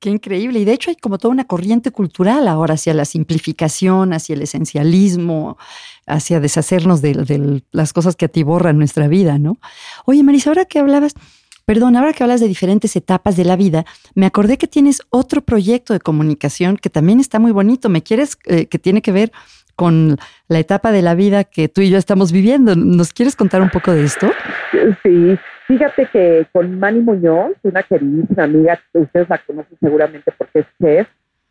Qué 0.00 0.10
increíble. 0.10 0.60
Y 0.60 0.64
de 0.64 0.72
hecho 0.72 0.90
hay 0.90 0.96
como 0.96 1.18
toda 1.18 1.32
una 1.32 1.44
corriente 1.44 1.90
cultural 1.90 2.46
ahora 2.46 2.74
hacia 2.74 2.94
la 2.94 3.04
simplificación, 3.04 4.12
hacia 4.12 4.34
el 4.34 4.42
esencialismo, 4.42 5.58
hacia 6.06 6.40
deshacernos 6.40 7.02
de, 7.02 7.62
las 7.72 7.92
cosas 7.92 8.14
que 8.14 8.26
atiborran 8.26 8.78
nuestra 8.78 9.08
vida, 9.08 9.38
¿no? 9.38 9.58
Oye, 10.04 10.22
Marisa, 10.22 10.50
ahora 10.50 10.66
que 10.66 10.78
hablabas, 10.78 11.14
perdón, 11.64 11.96
ahora 11.96 12.12
que 12.12 12.22
hablas 12.22 12.40
de 12.40 12.46
diferentes 12.46 12.94
etapas 12.94 13.36
de 13.36 13.44
la 13.44 13.56
vida, 13.56 13.84
me 14.14 14.26
acordé 14.26 14.56
que 14.56 14.68
tienes 14.68 15.02
otro 15.10 15.40
proyecto 15.42 15.92
de 15.92 16.00
comunicación 16.00 16.76
que 16.76 16.90
también 16.90 17.18
está 17.18 17.40
muy 17.40 17.50
bonito. 17.50 17.88
¿Me 17.88 18.02
quieres, 18.02 18.38
eh, 18.44 18.66
que 18.66 18.78
tiene 18.78 19.02
que 19.02 19.12
ver 19.12 19.32
con 19.78 20.16
la 20.48 20.58
etapa 20.58 20.90
de 20.90 21.02
la 21.02 21.14
vida 21.14 21.44
que 21.44 21.68
tú 21.68 21.82
y 21.82 21.88
yo 21.88 21.98
estamos 21.98 22.32
viviendo? 22.32 22.74
¿Nos 22.74 23.12
quieres 23.12 23.36
contar 23.36 23.62
un 23.62 23.70
poco 23.70 23.92
de 23.92 24.02
esto? 24.02 24.28
Sí, 25.04 25.38
Fíjate 25.68 26.06
que 26.06 26.46
con 26.50 26.80
Manny 26.80 27.00
Muñoz, 27.00 27.52
una 27.62 27.82
queridísima 27.82 28.44
amiga, 28.44 28.80
ustedes 28.94 29.28
la 29.28 29.36
conocen 29.36 29.76
seguramente 29.78 30.32
porque 30.38 30.60
es 30.60 30.66
chef, 30.80 31.08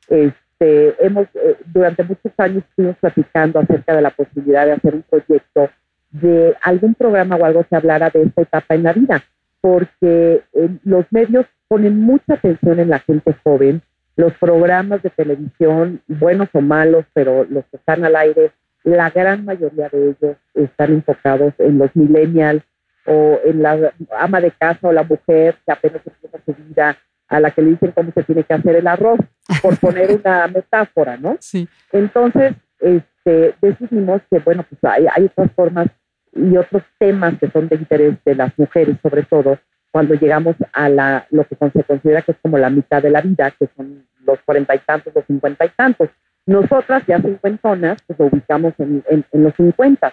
este, 0.10 1.06
hemos, 1.06 1.28
eh, 1.36 1.56
durante 1.68 2.04
muchos 2.04 2.32
años 2.40 2.64
estuvimos 2.68 2.98
platicando 2.98 3.60
acerca 3.60 3.96
de 3.96 4.02
la 4.02 4.10
posibilidad 4.10 4.66
de 4.66 4.72
hacer 4.72 4.96
un 4.96 5.04
proyecto 5.04 5.70
de 6.10 6.56
algún 6.64 6.96
programa 6.96 7.36
o 7.36 7.46
algo 7.46 7.64
que 7.64 7.76
hablara 7.76 8.10
de 8.10 8.24
esta 8.24 8.42
etapa 8.42 8.74
en 8.74 8.84
la 8.84 8.94
vida, 8.94 9.24
porque 9.62 10.42
eh, 10.52 10.70
los 10.84 11.06
medios 11.12 11.46
ponen 11.68 12.00
mucha 12.02 12.34
atención 12.34 12.80
en 12.80 12.90
la 12.90 12.98
gente 12.98 13.36
joven, 13.44 13.84
los 14.18 14.34
programas 14.34 15.02
de 15.04 15.12
televisión, 15.12 16.02
buenos 16.08 16.50
o 16.54 16.62
malos, 16.62 17.06
pero 17.14 17.46
los 17.46 17.64
que 17.66 17.78
están 17.78 18.04
al 18.04 18.16
aire, 18.16 18.52
la 18.84 19.12
gran 19.12 19.46
mayoría 19.46 19.90
de 19.90 20.10
ellos 20.10 20.38
están 20.56 20.94
enfocados 20.94 21.54
en 21.60 21.78
los 21.78 21.96
millennials 21.96 22.64
o 23.06 23.40
en 23.46 23.62
la 23.62 23.94
ama 24.18 24.42
de 24.42 24.52
casa 24.52 24.88
o 24.88 24.92
la 24.92 25.04
mujer 25.04 25.56
que 25.66 25.72
apenas 25.72 26.02
empieza 26.06 26.40
su 26.46 26.54
vida, 26.64 26.98
a 27.28 27.40
la 27.40 27.52
que 27.52 27.62
le 27.62 27.72
dicen 27.72 27.92
cómo 27.92 28.12
se 28.12 28.24
tiene 28.24 28.44
que 28.44 28.54
hacer 28.54 28.76
el 28.76 28.88
arroz, 28.88 29.20
por 29.62 29.78
poner 29.80 30.12
una 30.12 30.48
metáfora, 30.48 31.16
¿no? 31.18 31.38
Sí. 31.40 31.68
Entonces, 31.92 32.54
este, 32.80 33.56
decidimos 33.62 34.22
que, 34.32 34.40
bueno, 34.40 34.66
pues 34.68 34.84
hay, 34.84 35.06
hay 35.16 35.26
otras 35.26 35.52
formas 35.52 35.88
y 36.34 36.58
otros 36.58 36.84
temas 36.98 37.38
que 37.40 37.52
son 37.52 37.68
de 37.68 37.76
interés 37.76 38.16
de 38.26 38.36
las 38.36 38.58
mujeres, 38.58 38.98
sobre 39.04 39.24
todo, 39.24 39.60
cuando 39.92 40.14
llegamos 40.16 40.56
a 40.74 40.90
la, 40.90 41.28
lo 41.32 41.46
que 41.46 41.56
se 41.56 41.84
considera 41.84 42.22
que 42.22 42.32
es 42.32 42.38
como 42.42 42.58
la 42.58 42.70
mitad 42.70 43.02
de 43.02 43.10
la 43.10 43.22
vida, 43.22 43.52
que 43.52 43.70
son 43.76 44.06
los 44.26 44.40
cuarenta 44.42 44.76
y 44.76 44.80
tantos, 44.80 45.14
los 45.16 45.26
cincuenta 45.26 45.66
y 45.66 45.70
tantos. 45.70 46.10
Nosotras, 46.46 47.04
ya 47.08 47.20
cincuentonas, 47.22 47.98
pues 48.06 48.20
lo 48.20 48.28
ubicamos 48.28 48.74
en, 48.78 49.04
en, 49.10 49.44
los 49.44 49.54
cincuenta. 49.56 50.12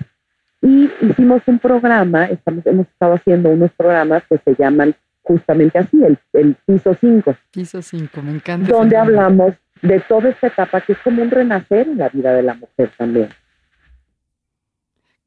Y 0.62 0.90
hicimos 1.00 1.42
un 1.46 1.58
programa, 1.58 2.24
estamos, 2.26 2.66
hemos 2.66 2.86
estado 2.88 3.14
haciendo 3.14 3.50
unos 3.50 3.70
programas 3.72 4.22
que 4.28 4.38
se 4.38 4.54
llaman 4.56 4.94
justamente 5.22 5.78
así, 5.78 6.02
el, 6.02 6.18
el 6.32 6.54
piso 6.66 6.96
5. 7.00 7.36
Piso 7.50 7.82
5, 7.82 8.22
me 8.22 8.32
encanta. 8.32 8.72
Donde 8.72 8.96
hablamos 8.96 9.54
de 9.82 10.00
toda 10.00 10.30
esta 10.30 10.48
etapa 10.48 10.80
que 10.80 10.92
es 10.92 10.98
como 10.98 11.22
un 11.22 11.30
renacer 11.30 11.88
en 11.88 11.98
la 11.98 12.08
vida 12.08 12.32
de 12.32 12.42
la 12.42 12.54
mujer 12.54 12.90
también. 12.96 13.28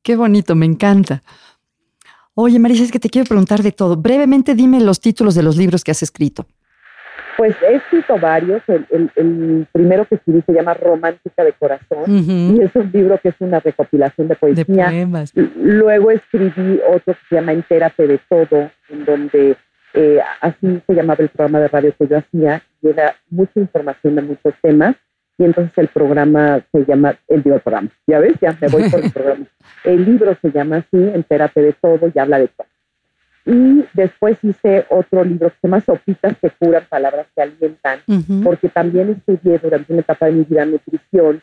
Qué 0.01 0.15
bonito, 0.15 0.55
me 0.55 0.65
encanta. 0.65 1.21
Oye, 2.39 2.59
Marisa, 2.59 2.83
es 2.83 2.91
que 2.91 2.99
te 2.99 3.09
quiero 3.09 3.27
preguntar 3.27 3.63
de 3.63 3.71
todo. 3.71 3.97
Brevemente 3.97 4.53
dime 4.53 4.79
los 4.79 5.01
títulos 5.01 5.33
de 5.33 5.41
los 5.41 5.57
libros 5.57 5.83
que 5.83 5.89
has 5.89 6.03
escrito. 6.03 6.45
Pues 7.35 7.55
he 7.63 7.77
escrito 7.77 8.19
varios. 8.19 8.61
El, 8.67 9.67
primero 9.71 10.05
que 10.05 10.15
escribí 10.15 10.43
se 10.45 10.53
llama 10.53 10.75
Romántica 10.75 11.43
de 11.43 11.53
Corazón 11.53 12.03
y 12.07 12.61
es 12.61 12.75
un 12.75 12.91
libro 12.93 13.19
que 13.23 13.29
es 13.29 13.35
una 13.39 13.59
recopilación 13.59 14.27
de 14.27 14.35
poesía. 14.35 14.65
De 14.65 14.65
poemas. 14.65 15.31
Luego 15.35 16.11
escribí 16.11 16.79
otro 16.87 17.15
que 17.15 17.19
se 17.27 17.35
llama 17.37 17.53
Entérate 17.53 18.05
de 18.05 18.19
Todo, 18.29 18.69
en 18.89 19.05
donde 19.05 19.57
eh, 19.95 20.19
así 20.41 20.79
se 20.85 20.93
llamaba 20.93 21.23
el 21.23 21.29
programa 21.29 21.59
de 21.59 21.69
radio 21.69 21.95
que 21.97 22.07
yo 22.07 22.19
hacía 22.19 22.61
y 22.83 22.89
era 22.89 23.15
mucha 23.31 23.59
información 23.59 24.13
de 24.13 24.21
muchos 24.21 24.53
temas 24.61 24.95
y 25.37 25.43
entonces 25.43 25.77
el 25.77 25.87
programa 25.87 26.61
se 26.71 26.85
llama, 26.85 27.15
el 27.27 27.43
digo 27.43 27.59
programa, 27.59 27.89
ya 28.07 28.19
ves, 28.19 28.33
ya 28.41 28.57
me 28.59 28.67
voy 28.69 28.89
por 28.89 29.03
el 29.03 29.11
programa. 29.11 29.45
El 29.83 30.05
libro 30.05 30.35
se 30.41 30.51
llama 30.51 30.77
así, 30.77 30.97
Entérate 30.97 31.61
de 31.61 31.73
todo 31.73 32.11
y 32.13 32.19
habla 32.19 32.39
de 32.39 32.47
todo. 32.47 32.67
Y 33.45 33.85
después 33.93 34.37
hice 34.43 34.85
otro 34.89 35.23
libro 35.23 35.49
que 35.49 35.55
se 35.61 35.67
llama 35.67 35.81
Sopitas 35.81 36.35
que 36.41 36.49
curan, 36.49 36.83
palabras 36.89 37.27
que 37.33 37.41
alimentan, 37.43 37.99
porque 38.43 38.67
también 38.67 39.09
estudié 39.09 39.57
durante 39.59 39.93
una 39.93 40.01
etapa 40.01 40.25
de 40.25 40.33
mi 40.33 40.43
vida 40.43 40.65
nutrición. 40.65 41.41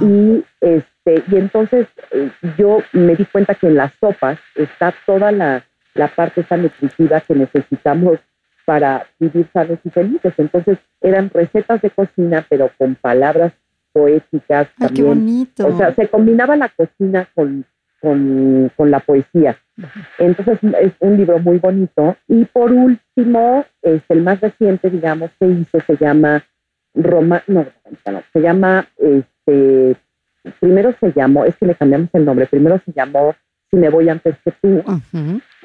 Y, 0.00 0.44
este, 0.60 1.22
y 1.30 1.36
entonces 1.36 1.86
eh, 2.10 2.30
yo 2.56 2.78
me 2.92 3.16
di 3.16 3.24
cuenta 3.26 3.54
que 3.54 3.66
en 3.66 3.76
las 3.76 3.92
sopas 4.00 4.38
está 4.54 4.94
toda 5.04 5.32
la, 5.32 5.64
la 5.94 6.08
parte 6.08 6.42
esa 6.42 6.56
nutritiva 6.56 7.20
que 7.20 7.34
necesitamos 7.34 8.18
para 8.64 9.06
vivir 9.18 9.48
sanos 9.52 9.78
y 9.84 9.90
felices. 9.90 10.32
Entonces 10.36 10.78
eran 11.00 11.30
recetas 11.30 11.80
de 11.82 11.90
cocina, 11.90 12.46
pero 12.48 12.70
con 12.78 12.94
palabras 12.94 13.52
poéticas 13.92 14.68
también. 14.78 14.94
Qué 14.94 15.02
bonito. 15.02 15.66
O 15.66 15.76
sea, 15.76 15.94
se 15.94 16.08
combinaba 16.08 16.56
la 16.56 16.68
cocina 16.68 17.28
con, 17.34 17.64
con, 18.00 18.90
la 18.90 19.00
poesía. 19.00 19.56
Entonces 20.18 20.58
es 20.80 20.92
un 21.00 21.16
libro 21.16 21.38
muy 21.38 21.58
bonito. 21.58 22.16
Y 22.28 22.44
por 22.46 22.72
último, 22.72 23.64
es 23.82 24.02
el 24.08 24.22
más 24.22 24.40
reciente, 24.40 24.90
digamos, 24.90 25.30
que 25.38 25.46
hizo, 25.46 25.80
se 25.86 25.96
llama 25.96 26.44
Roma, 26.94 27.42
no, 27.46 27.66
no, 28.06 28.22
se 28.32 28.40
llama, 28.40 28.86
este, 28.98 29.96
primero 30.60 30.94
se 31.00 31.12
llamó, 31.12 31.44
es 31.44 31.56
que 31.56 31.66
le 31.66 31.74
cambiamos 31.74 32.10
el 32.12 32.24
nombre, 32.24 32.46
primero 32.46 32.80
se 32.84 32.92
llamó 32.92 33.34
Si 33.72 33.78
me 33.78 33.88
voy 33.88 34.08
antes 34.10 34.36
que 34.44 34.52
tú, 34.60 34.84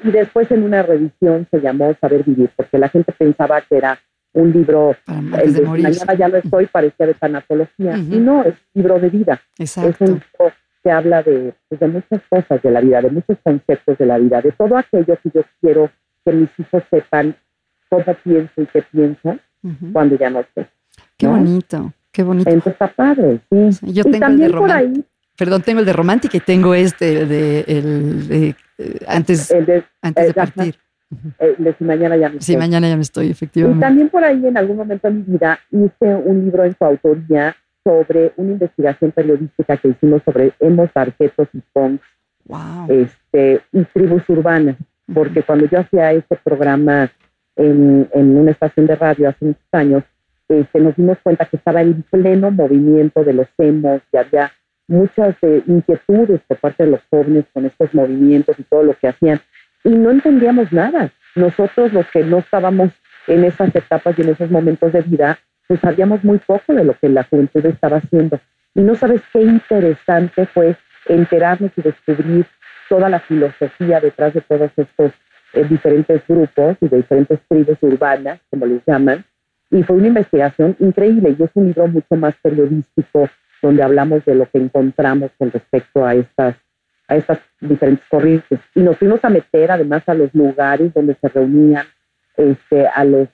y 0.02 0.10
después 0.10 0.50
en 0.50 0.62
una 0.62 0.82
revisión 0.82 1.46
se 1.50 1.60
llamó 1.60 1.94
Saber 2.00 2.24
Vivir, 2.24 2.50
porque 2.56 2.78
la 2.78 2.88
gente 2.88 3.12
pensaba 3.12 3.60
que 3.60 3.76
era 3.76 4.00
un 4.32 4.50
libro, 4.52 4.96
el 5.06 5.52
de, 5.52 5.62
Mañana 5.62 6.14
ya 6.14 6.28
no 6.28 6.38
estoy, 6.38 6.66
parecía 6.66 7.06
de 7.06 7.14
tanatología, 7.14 7.98
y 7.98 8.18
no, 8.18 8.44
es 8.44 8.54
libro 8.72 8.98
de 8.98 9.10
vida. 9.10 9.40
Exacto. 9.58 9.90
Es 9.90 10.00
un 10.00 10.14
libro 10.14 10.52
que 10.82 10.90
habla 10.90 11.22
de, 11.22 11.52
pues, 11.68 11.80
de 11.80 11.88
muchas 11.88 12.22
cosas 12.30 12.62
de 12.62 12.70
la 12.70 12.80
vida, 12.80 13.02
de 13.02 13.10
muchos 13.10 13.36
conceptos 13.42 13.98
de 13.98 14.06
la 14.06 14.18
vida, 14.18 14.40
de 14.40 14.52
todo 14.52 14.78
aquello 14.78 15.18
que 15.22 15.30
yo 15.34 15.44
quiero 15.60 15.90
que 16.24 16.32
mis 16.32 16.48
hijos 16.58 16.82
sepan 16.90 17.36
cómo 17.88 18.14
pienso 18.24 18.62
y 18.62 18.66
qué 18.66 18.82
pienso 18.90 19.38
cuando 19.92 20.16
ya 20.16 20.30
no 20.30 20.40
esté. 20.40 20.66
Qué 21.16 21.26
bonito, 21.26 21.92
qué 22.12 22.22
bonito. 22.22 22.48
Entonces 22.48 22.72
está 22.72 22.88
padre, 22.88 23.40
sí. 23.50 23.92
Yo 23.92 24.04
tengo 24.04 24.26
el 24.26 24.38
de 24.38 24.50
por 24.50 24.70
ahí, 24.70 25.04
Perdón, 25.38 25.62
tengo 25.62 25.78
el 25.78 25.86
de 25.86 25.92
romántica 25.92 26.36
y 26.36 26.40
tengo 26.40 26.74
este 26.74 27.24
de, 27.24 27.60
el 27.68 28.28
de 28.28 28.56
eh, 28.76 28.98
antes, 29.06 29.54
antes 30.02 30.26
de 30.26 30.34
partir. 30.34 30.74
Eh, 31.38 31.54
de 31.56 31.74
si 31.74 31.84
mañana 31.84 32.16
ya 32.16 32.28
me 32.28 32.38
estoy. 32.38 32.54
Sí, 32.54 32.56
mañana 32.58 32.88
ya 32.88 32.96
me 32.96 33.02
estoy, 33.02 33.30
efectivamente. 33.30 33.78
Y 33.78 33.80
también 33.80 34.08
por 34.08 34.24
ahí 34.24 34.44
en 34.44 34.56
algún 34.58 34.76
momento 34.76 35.08
de 35.08 35.14
mi 35.14 35.22
vida 35.22 35.60
hice 35.70 36.14
un 36.16 36.44
libro 36.44 36.64
en 36.64 36.76
su 36.76 36.84
autoría 36.84 37.56
sobre 37.84 38.32
una 38.36 38.50
investigación 38.50 39.12
periodística 39.12 39.76
que 39.76 39.88
hicimos 39.88 40.22
sobre 40.24 40.52
hemos, 40.58 40.92
tarjetos 40.92 41.48
y 41.52 41.60
punks 41.72 42.04
wow. 42.46 42.86
este, 42.88 43.62
y 43.72 43.84
tribus 43.84 44.28
urbanas. 44.28 44.76
Porque 45.14 45.44
cuando 45.44 45.66
yo 45.70 45.78
hacía 45.78 46.12
este 46.12 46.36
programa 46.36 47.10
en, 47.54 48.08
en, 48.12 48.36
una 48.36 48.50
estación 48.50 48.88
de 48.88 48.96
radio 48.96 49.28
hace 49.28 49.44
muchos 49.44 49.68
años, 49.70 50.02
este, 50.48 50.80
nos 50.80 50.96
dimos 50.96 51.16
cuenta 51.22 51.46
que 51.46 51.56
estaba 51.56 51.80
en 51.80 52.02
pleno 52.10 52.50
movimiento 52.50 53.22
de 53.22 53.34
los 53.34 53.46
emos, 53.58 54.02
y 54.12 54.16
había 54.16 54.52
muchas 54.88 55.36
eh, 55.42 55.62
inquietudes 55.66 56.40
por 56.48 56.58
parte 56.58 56.84
de 56.84 56.90
los 56.90 57.00
jóvenes 57.10 57.44
con 57.52 57.66
estos 57.66 57.94
movimientos 57.94 58.58
y 58.58 58.64
todo 58.64 58.82
lo 58.82 58.94
que 58.94 59.08
hacían. 59.08 59.40
Y 59.84 59.90
no 59.90 60.10
entendíamos 60.10 60.72
nada. 60.72 61.12
Nosotros 61.34 61.92
los 61.92 62.06
que 62.08 62.24
no 62.24 62.38
estábamos 62.38 62.90
en 63.28 63.44
esas 63.44 63.74
etapas 63.74 64.18
y 64.18 64.22
en 64.22 64.30
esos 64.30 64.50
momentos 64.50 64.92
de 64.92 65.02
vida, 65.02 65.38
pues 65.68 65.80
sabíamos 65.80 66.24
muy 66.24 66.38
poco 66.38 66.74
de 66.74 66.84
lo 66.84 66.98
que 66.98 67.08
la 67.08 67.24
juventud 67.24 67.64
estaba 67.66 67.98
haciendo. 67.98 68.40
Y 68.74 68.80
no 68.80 68.94
sabes 68.94 69.20
qué 69.32 69.42
interesante 69.42 70.46
fue 70.46 70.76
enterarnos 71.06 71.70
y 71.76 71.82
descubrir 71.82 72.46
toda 72.88 73.08
la 73.08 73.20
filosofía 73.20 74.00
detrás 74.00 74.34
de 74.34 74.40
todos 74.40 74.70
estos 74.76 75.12
eh, 75.52 75.64
diferentes 75.64 76.22
grupos 76.26 76.76
y 76.80 76.88
de 76.88 76.98
diferentes 76.98 77.40
tribus 77.48 77.78
urbanas, 77.82 78.40
como 78.50 78.66
les 78.66 78.82
llaman. 78.86 79.24
Y 79.70 79.82
fue 79.82 79.96
una 79.96 80.08
investigación 80.08 80.76
increíble 80.78 81.36
y 81.38 81.42
es 81.42 81.50
un 81.54 81.66
libro 81.66 81.88
mucho 81.88 82.16
más 82.16 82.34
periodístico, 82.42 83.28
donde 83.62 83.82
hablamos 83.82 84.24
de 84.24 84.34
lo 84.34 84.48
que 84.50 84.58
encontramos 84.58 85.30
con 85.38 85.50
respecto 85.50 86.04
a 86.04 86.14
estas, 86.14 86.56
a 87.08 87.16
estas 87.16 87.38
diferentes 87.60 88.04
corrientes. 88.08 88.60
Y 88.74 88.80
nos 88.80 88.96
fuimos 88.98 89.20
a 89.24 89.28
meter 89.28 89.70
además 89.70 90.02
a 90.06 90.14
los 90.14 90.34
lugares 90.34 90.92
donde 90.94 91.16
se 91.20 91.28
reunían, 91.28 91.86
este, 92.36 92.86
a 92.86 93.04
los 93.04 93.28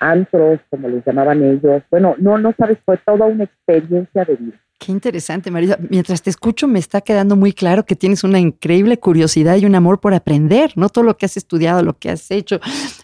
antros, 0.00 0.60
como 0.70 0.88
les 0.88 1.04
llamaban 1.04 1.42
ellos. 1.42 1.82
Bueno, 1.90 2.14
no, 2.18 2.38
no 2.38 2.54
sabes, 2.58 2.78
fue 2.84 2.96
toda 2.98 3.26
una 3.26 3.44
experiencia 3.44 4.24
de 4.24 4.36
vida. 4.36 4.58
Qué 4.78 4.92
interesante, 4.92 5.50
Marisa. 5.50 5.76
Mientras 5.90 6.22
te 6.22 6.30
escucho, 6.30 6.68
me 6.68 6.78
está 6.78 7.00
quedando 7.00 7.34
muy 7.34 7.52
claro 7.52 7.84
que 7.84 7.96
tienes 7.96 8.22
una 8.22 8.38
increíble 8.38 8.98
curiosidad 8.98 9.56
y 9.56 9.66
un 9.66 9.74
amor 9.74 9.98
por 9.98 10.14
aprender, 10.14 10.72
¿no? 10.76 10.88
Todo 10.88 11.02
lo 11.02 11.16
que 11.16 11.26
has 11.26 11.36
estudiado, 11.36 11.82
lo 11.82 11.98
que 11.98 12.10
has 12.10 12.30
hecho, 12.30 12.60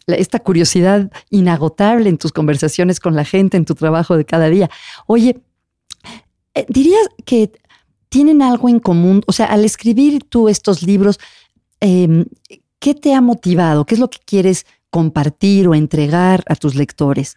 esta 0.06 0.38
curiosidad 0.38 1.10
inagotable 1.30 2.08
en 2.08 2.18
tus 2.18 2.32
conversaciones 2.32 3.00
con 3.00 3.16
la 3.16 3.24
gente, 3.24 3.56
en 3.56 3.64
tu 3.64 3.74
trabajo 3.74 4.16
de 4.16 4.24
cada 4.24 4.48
día. 4.48 4.70
Oye, 5.08 5.40
eh, 6.54 6.66
¿Dirías 6.68 7.08
que 7.24 7.50
tienen 8.08 8.42
algo 8.42 8.68
en 8.68 8.78
común? 8.78 9.22
O 9.26 9.32
sea, 9.32 9.46
al 9.46 9.64
escribir 9.64 10.22
tú 10.28 10.48
estos 10.48 10.82
libros, 10.82 11.18
em, 11.80 12.26
¿qué 12.78 12.94
te 12.94 13.14
ha 13.14 13.20
motivado? 13.20 13.84
¿Qué 13.84 13.94
es 13.94 14.00
lo 14.00 14.08
que 14.08 14.18
quieres 14.24 14.66
compartir 14.90 15.66
o 15.66 15.74
entregar 15.74 16.44
a 16.48 16.54
tus 16.54 16.76
lectores? 16.76 17.36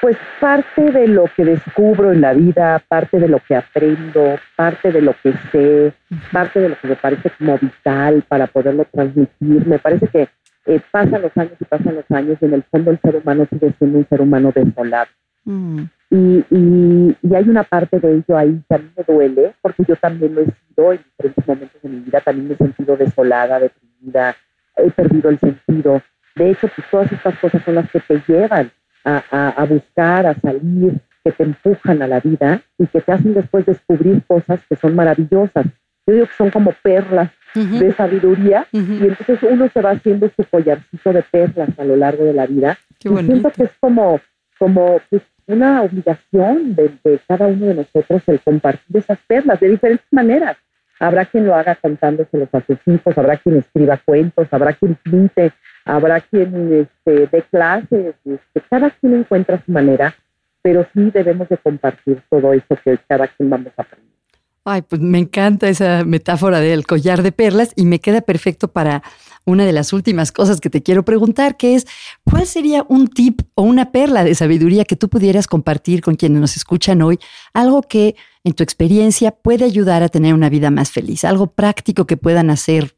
Pues 0.00 0.16
parte 0.40 0.90
de 0.90 1.06
lo 1.06 1.26
que 1.36 1.44
descubro 1.44 2.10
en 2.10 2.22
la 2.22 2.32
vida, 2.32 2.82
parte 2.88 3.20
de 3.20 3.28
lo 3.28 3.38
que 3.46 3.54
aprendo, 3.54 4.38
parte 4.56 4.90
de 4.90 5.02
lo 5.02 5.14
que 5.22 5.34
sé, 5.52 5.92
parte 6.32 6.58
de 6.58 6.70
lo 6.70 6.80
que 6.80 6.88
me 6.88 6.96
parece 6.96 7.30
como 7.38 7.58
vital 7.58 8.24
para 8.26 8.46
poderlo 8.46 8.86
transmitir. 8.90 9.66
Me 9.66 9.78
parece 9.78 10.08
que 10.08 10.28
eh, 10.66 10.80
pasan 10.90 11.22
los 11.22 11.36
años 11.36 11.52
y 11.60 11.64
pasan 11.64 11.94
los 11.96 12.10
años 12.10 12.38
y 12.40 12.44
en 12.46 12.54
el 12.54 12.62
fondo 12.64 12.90
el 12.90 13.00
ser 13.00 13.16
humano 13.16 13.46
sigue 13.50 13.74
siendo 13.78 13.98
un 13.98 14.08
ser 14.08 14.20
humano 14.22 14.52
desolado. 14.54 15.10
Mm. 15.44 15.84
Y, 16.10 16.44
y, 16.50 17.34
hay 17.34 17.48
una 17.48 17.62
parte 17.62 18.00
de 18.00 18.16
ello 18.16 18.36
ahí 18.36 18.60
que 18.68 18.74
a 18.74 18.78
mí 18.78 18.90
me 18.96 19.04
duele, 19.04 19.54
porque 19.62 19.84
yo 19.86 19.94
también 19.96 20.34
lo 20.34 20.40
he 20.40 20.46
sido 20.46 20.92
en 20.92 20.98
diferentes 20.98 21.46
momentos 21.46 21.82
de 21.82 21.88
mi 21.88 22.00
vida, 22.00 22.20
también 22.20 22.48
me 22.48 22.54
he 22.54 22.56
sentido 22.56 22.96
desolada, 22.96 23.60
deprimida, 23.60 24.36
he 24.76 24.90
perdido 24.90 25.30
el 25.30 25.38
sentido. 25.38 26.02
De 26.34 26.50
hecho, 26.50 26.68
pues 26.68 26.88
todas 26.90 27.12
estas 27.12 27.38
cosas 27.38 27.62
son 27.64 27.76
las 27.76 27.90
que 27.90 28.00
te 28.00 28.20
llevan 28.26 28.72
a, 29.04 29.66
buscar, 29.68 30.26
a 30.26 30.34
salir, 30.40 31.00
que 31.24 31.32
te 31.32 31.42
empujan 31.42 32.02
a 32.02 32.06
la 32.06 32.20
vida 32.20 32.60
y 32.78 32.86
que 32.86 33.00
te 33.00 33.12
hacen 33.12 33.34
después 33.34 33.66
descubrir 33.66 34.22
cosas 34.26 34.60
que 34.68 34.76
son 34.76 34.94
maravillosas. 34.94 35.66
Yo 36.06 36.14
digo 36.14 36.26
que 36.26 36.34
son 36.34 36.50
como 36.50 36.72
perlas 36.82 37.30
de 37.54 37.92
sabiduría 37.92 38.66
y 38.72 38.78
entonces 38.78 39.38
uno 39.42 39.68
se 39.68 39.80
va 39.80 39.90
haciendo 39.90 40.30
su 40.34 40.44
collarcito 40.44 41.12
de 41.12 41.22
perlas 41.22 41.70
a 41.78 41.84
lo 41.84 41.96
largo 41.96 42.24
de 42.24 42.32
la 42.32 42.46
vida. 42.46 42.78
y 43.04 43.08
siento 43.24 43.50
que 43.50 43.64
es 43.64 43.72
como, 43.80 44.20
como 44.58 45.00
pues, 45.10 45.22
una 45.50 45.82
obligación 45.82 46.74
de, 46.74 47.20
cada 47.26 47.46
uno 47.46 47.66
de 47.66 47.74
nosotros 47.74 48.22
el 48.26 48.40
compartir 48.40 48.96
esas 48.96 49.18
perlas 49.26 49.60
de 49.60 49.70
diferentes 49.70 50.06
maneras. 50.10 50.56
Habrá 50.98 51.24
quien 51.24 51.46
lo 51.46 51.54
haga 51.54 51.76
contándoselos 51.76 52.48
a 52.52 52.60
sus 52.60 52.78
hijos, 52.86 53.16
habrá 53.16 53.36
quien 53.38 53.56
escriba 53.56 54.00
cuentos, 54.04 54.48
habrá 54.50 54.74
quien 54.74 54.96
pinte, 54.96 55.52
habrá 55.84 56.20
quien 56.20 56.86
este, 57.06 57.26
dé 57.26 57.42
clases, 57.50 58.14
este, 58.24 58.60
cada 58.68 58.90
quien 58.90 59.14
encuentra 59.14 59.62
su 59.64 59.72
manera, 59.72 60.14
pero 60.62 60.86
sí 60.92 61.10
debemos 61.10 61.48
de 61.48 61.56
compartir 61.56 62.22
todo 62.28 62.52
eso 62.52 62.76
que 62.84 62.98
cada 63.08 63.26
quien 63.28 63.48
vamos 63.48 63.72
a 63.76 63.82
aprender. 63.82 64.19
Ay, 64.64 64.82
pues 64.82 65.00
me 65.00 65.18
encanta 65.18 65.68
esa 65.68 66.04
metáfora 66.04 66.60
del 66.60 66.86
collar 66.86 67.22
de 67.22 67.32
perlas 67.32 67.72
y 67.76 67.86
me 67.86 67.98
queda 67.98 68.20
perfecto 68.20 68.68
para 68.68 69.02
una 69.46 69.64
de 69.64 69.72
las 69.72 69.92
últimas 69.92 70.32
cosas 70.32 70.60
que 70.60 70.68
te 70.68 70.82
quiero 70.82 71.02
preguntar, 71.02 71.56
que 71.56 71.74
es, 71.74 71.86
¿cuál 72.24 72.46
sería 72.46 72.84
un 72.88 73.08
tip 73.08 73.40
o 73.54 73.62
una 73.62 73.90
perla 73.90 74.22
de 74.22 74.34
sabiduría 74.34 74.84
que 74.84 74.96
tú 74.96 75.08
pudieras 75.08 75.46
compartir 75.46 76.02
con 76.02 76.14
quienes 76.14 76.40
nos 76.40 76.56
escuchan 76.56 77.00
hoy? 77.00 77.18
Algo 77.54 77.82
que 77.82 78.16
en 78.44 78.52
tu 78.52 78.62
experiencia 78.62 79.30
puede 79.30 79.64
ayudar 79.64 80.02
a 80.02 80.08
tener 80.08 80.34
una 80.34 80.50
vida 80.50 80.70
más 80.70 80.92
feliz, 80.92 81.24
algo 81.24 81.48
práctico 81.48 82.06
que 82.06 82.18
puedan 82.18 82.50
hacer 82.50 82.92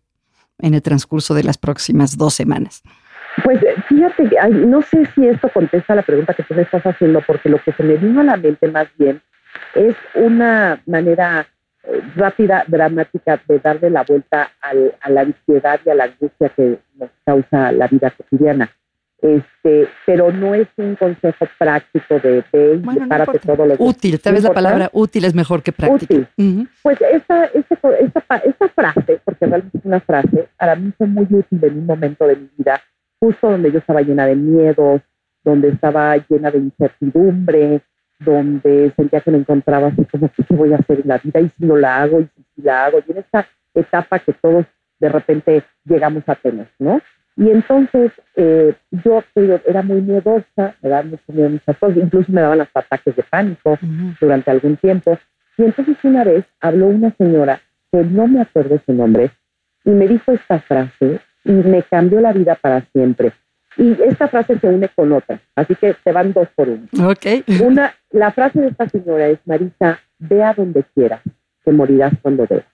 en 0.58 0.74
el 0.74 0.82
transcurso 0.82 1.34
de 1.34 1.44
las 1.44 1.58
próximas 1.58 2.16
dos 2.16 2.34
semanas. 2.34 2.82
Pues 3.44 3.60
fíjate, 3.88 4.30
no 4.50 4.82
sé 4.82 5.08
si 5.14 5.26
esto 5.26 5.48
contesta 5.54 5.94
la 5.94 6.02
pregunta 6.02 6.34
que 6.34 6.42
tú 6.42 6.54
me 6.54 6.62
estás 6.62 6.82
haciendo, 6.82 7.22
porque 7.26 7.48
lo 7.48 7.62
que 7.62 7.72
se 7.72 7.82
me 7.82 7.96
vino 7.96 8.20
a 8.20 8.24
la 8.24 8.36
mente 8.36 8.68
más 8.68 8.88
bien 8.98 9.22
es 9.74 9.94
una 10.14 10.82
manera 10.86 11.40
eh, 11.40 11.51
rápida, 12.16 12.64
dramática 12.66 13.40
de 13.48 13.58
darle 13.58 13.90
la 13.90 14.02
vuelta 14.02 14.52
a 14.60 15.10
la 15.10 15.20
ansiedad 15.20 15.80
y 15.84 15.90
a 15.90 15.94
la 15.94 16.04
angustia 16.04 16.48
que 16.50 16.78
nos 16.94 17.10
causa 17.24 17.72
la 17.72 17.88
vida 17.88 18.10
cotidiana. 18.10 18.70
Este, 19.22 19.86
pero 20.04 20.32
no 20.32 20.52
es 20.52 20.66
un 20.76 20.96
consejo 20.96 21.46
práctico 21.56 22.18
de 22.18 22.42
ve 22.52 22.80
bueno, 22.82 23.06
no 23.06 23.26
todos 23.26 23.68
los 23.68 23.76
Útil, 23.78 24.20
tal 24.20 24.34
vez 24.34 24.42
la 24.42 24.52
palabra 24.52 24.90
útil 24.92 25.24
es 25.24 25.32
mejor 25.32 25.62
que 25.62 25.70
práctico. 25.70 26.14
Útil. 26.14 26.68
Pues 26.82 27.00
esa, 27.02 27.44
esa, 27.44 28.68
frase, 28.74 29.20
porque 29.24 29.46
realmente 29.46 29.78
es 29.78 29.84
una 29.84 30.00
frase, 30.00 30.48
para 30.58 30.74
mí 30.74 30.92
fue 30.98 31.06
muy 31.06 31.28
útil 31.30 31.62
en 31.62 31.78
un 31.78 31.86
momento 31.86 32.26
de 32.26 32.34
mi 32.34 32.48
vida, 32.58 32.80
justo 33.20 33.48
donde 33.48 33.70
yo 33.70 33.78
estaba 33.78 34.02
llena 34.02 34.26
de 34.26 34.34
miedos, 34.34 35.02
donde 35.44 35.68
estaba 35.68 36.16
llena 36.28 36.50
de 36.50 36.58
incertidumbre, 36.58 37.80
donde 38.24 38.92
sentía 38.96 39.20
que 39.20 39.30
me 39.30 39.38
encontraba 39.38 39.88
así 39.88 40.04
como, 40.06 40.30
¿qué 40.30 40.44
voy 40.54 40.72
a 40.72 40.76
hacer 40.76 41.00
en 41.00 41.08
la 41.08 41.18
vida? 41.18 41.40
Y 41.40 41.48
si 41.50 41.64
no 41.64 41.76
la 41.76 42.02
hago, 42.02 42.20
y 42.20 42.28
si, 42.54 42.62
la 42.62 42.86
hago, 42.86 42.98
y 43.06 43.12
en 43.12 43.18
esta 43.18 43.46
etapa 43.74 44.18
que 44.18 44.32
todos 44.32 44.66
de 44.98 45.08
repente 45.08 45.62
llegamos 45.84 46.22
a 46.26 46.34
tener, 46.34 46.68
¿no? 46.78 47.00
Y 47.36 47.50
entonces 47.50 48.12
eh, 48.36 48.74
yo 48.90 49.22
era 49.66 49.82
muy 49.82 50.02
miedosa, 50.02 50.74
me 50.82 50.88
daban 50.88 51.10
muchas 51.10 51.76
cosas, 51.78 51.96
incluso 51.96 52.30
me 52.30 52.42
daban 52.42 52.58
los 52.58 52.68
ataques 52.74 53.16
de 53.16 53.22
pánico 53.22 53.78
durante 54.20 54.50
algún 54.50 54.76
tiempo. 54.76 55.18
Y 55.56 55.64
entonces 55.64 55.96
una 56.02 56.24
vez 56.24 56.44
habló 56.60 56.86
una 56.86 57.10
señora, 57.16 57.60
que 57.90 58.02
no 58.04 58.26
me 58.26 58.42
acuerdo 58.42 58.80
su 58.84 58.92
nombre, 58.92 59.30
y 59.84 59.90
me 59.90 60.06
dijo 60.06 60.32
esta 60.32 60.60
frase 60.60 61.20
y 61.44 61.52
me 61.52 61.82
cambió 61.82 62.20
la 62.20 62.32
vida 62.32 62.54
para 62.54 62.82
siempre. 62.92 63.32
Y 63.76 63.96
esta 64.02 64.28
frase 64.28 64.58
se 64.58 64.68
une 64.68 64.88
con 64.88 65.12
otra, 65.12 65.40
así 65.56 65.74
que 65.74 65.94
te 66.04 66.12
van 66.12 66.32
dos 66.32 66.48
por 66.54 66.68
uno. 66.68 66.86
Okay. 67.10 67.44
Una, 67.62 67.94
la 68.10 68.30
frase 68.32 68.60
de 68.60 68.68
esta 68.68 68.88
señora 68.88 69.28
es, 69.28 69.38
Marisa, 69.46 69.98
ve 70.18 70.42
a 70.42 70.52
donde 70.52 70.84
quieras, 70.94 71.20
que 71.64 71.72
morirás 71.72 72.12
cuando 72.20 72.46
veas. 72.46 72.64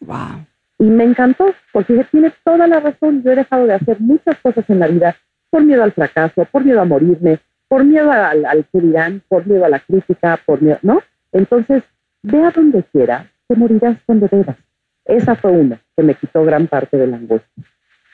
Wow. 0.00 0.46
Y 0.78 0.84
me 0.84 1.04
encantó, 1.04 1.54
porque 1.72 2.06
tiene 2.10 2.32
toda 2.44 2.66
la 2.66 2.80
razón. 2.80 3.22
Yo 3.22 3.32
he 3.32 3.36
dejado 3.36 3.66
de 3.66 3.74
hacer 3.74 4.00
muchas 4.00 4.38
cosas 4.38 4.64
en 4.70 4.78
la 4.78 4.86
vida 4.86 5.16
por 5.50 5.64
miedo 5.64 5.82
al 5.82 5.92
fracaso, 5.92 6.46
por 6.50 6.64
miedo 6.64 6.80
a 6.80 6.84
morirme, 6.84 7.40
por 7.68 7.84
miedo 7.84 8.10
al, 8.10 8.44
al 8.46 8.64
que 8.72 8.80
dirán, 8.80 9.22
por 9.28 9.46
miedo 9.46 9.64
a 9.64 9.68
la 9.68 9.80
crítica, 9.80 10.38
por 10.46 10.62
miedo, 10.62 10.78
¿no? 10.82 11.02
Entonces, 11.32 11.82
ve 12.22 12.42
a 12.42 12.50
donde 12.50 12.84
quieras, 12.84 13.26
que 13.48 13.56
morirás 13.56 13.98
cuando 14.06 14.28
veas. 14.30 14.56
Esa 15.04 15.34
fue 15.34 15.50
una 15.50 15.80
que 15.96 16.02
me 16.02 16.14
quitó 16.14 16.44
gran 16.44 16.66
parte 16.66 16.96
de 16.96 17.06
la 17.06 17.16
angustia. 17.16 17.64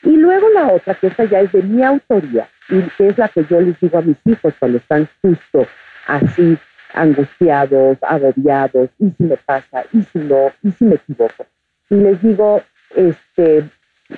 Y 0.05 0.17
luego 0.17 0.47
la 0.49 0.71
otra, 0.71 0.93
que 0.93 1.07
esta 1.07 1.25
ya 1.25 1.41
es 1.41 1.51
de 1.51 1.63
mi 1.63 1.83
autoría, 1.83 2.47
y 2.69 2.81
que 2.97 3.09
es 3.09 3.17
la 3.17 3.27
que 3.27 3.43
yo 3.49 3.59
les 3.59 3.79
digo 3.79 3.97
a 3.97 4.01
mis 4.01 4.17
hijos 4.25 4.53
cuando 4.59 4.77
están 4.77 5.09
justo 5.21 5.67
así, 6.07 6.57
angustiados, 6.93 7.97
agobiados, 8.01 8.89
y 8.99 9.09
si 9.17 9.23
me 9.23 9.37
pasa, 9.37 9.83
y 9.91 10.03
si 10.03 10.19
no, 10.19 10.51
y 10.63 10.71
si 10.71 10.85
me 10.85 10.95
equivoco. 10.95 11.45
Y 11.89 11.95
les 11.95 12.21
digo, 12.21 12.61
este, 12.95 13.67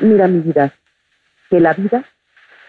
mira 0.02 0.28
mi 0.28 0.40
vida, 0.40 0.74
que 1.50 1.60
la 1.60 1.74
vida, 1.74 2.04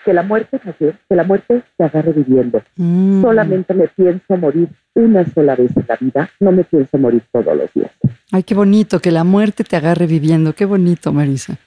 que 0.05 0.13
la 0.13 0.23
muerte, 0.23 0.61
que 0.79 1.15
la 1.17 1.25
muerte 1.25 1.63
te 1.77 1.85
agarre 1.85 2.13
viviendo. 2.13 2.63
Mm. 2.77 3.21
Solamente 3.21 3.75
me 3.75 3.89
pienso 3.89 4.37
morir 4.37 4.69
una 4.95 5.25
sola 5.27 5.57
vez 5.57 5.77
en 5.77 5.85
la 5.89 5.97
vida, 5.97 6.31
no 6.41 6.53
me 6.53 6.65
pienso 6.65 6.97
morir 6.99 7.23
todos 7.33 7.57
los 7.57 7.73
días. 7.75 7.91
Ay, 8.31 8.45
qué 8.45 8.55
bonito, 8.55 9.01
que 9.01 9.11
la 9.11 9.25
muerte 9.25 9.65
te 9.65 9.77
agarre 9.77 10.07
viviendo, 10.07 10.55
qué 10.55 10.65
bonito, 10.65 11.13
Marisa. 11.13 11.59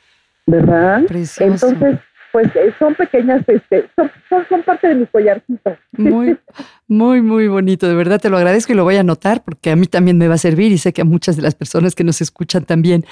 ¿Verdad? 0.46 1.04
Entonces, 1.40 2.00
pues 2.32 2.48
eh, 2.56 2.74
son 2.80 2.96
pequeñas, 2.96 3.44
este, 3.48 3.90
son, 3.96 4.10
son, 4.48 4.64
parte 4.64 4.88
de 4.88 4.96
mi 4.96 5.06
collarcito. 5.08 5.76
Muy, 5.92 6.38
muy, 6.88 7.22
muy 7.22 7.48
bonito. 7.48 7.88
De 7.88 7.96
verdad 7.96 8.20
te 8.20 8.30
lo 8.30 8.38
agradezco 8.38 8.72
y 8.72 8.76
lo 8.76 8.84
voy 8.84 8.96
a 8.96 9.02
anotar 9.02 9.44
porque 9.44 9.72
a 9.72 9.76
mí 9.76 9.86
también 9.86 10.18
me 10.18 10.28
va 10.28 10.36
a 10.36 10.38
servir 10.38 10.72
y 10.72 10.78
sé 10.78 10.94
que 10.94 11.02
a 11.02 11.06
muchas 11.06 11.36
de 11.36 11.42
las 11.42 11.56
personas 11.56 11.94
que 11.94 12.04
nos 12.04 12.22
escuchan 12.22 12.64
también. 12.64 13.06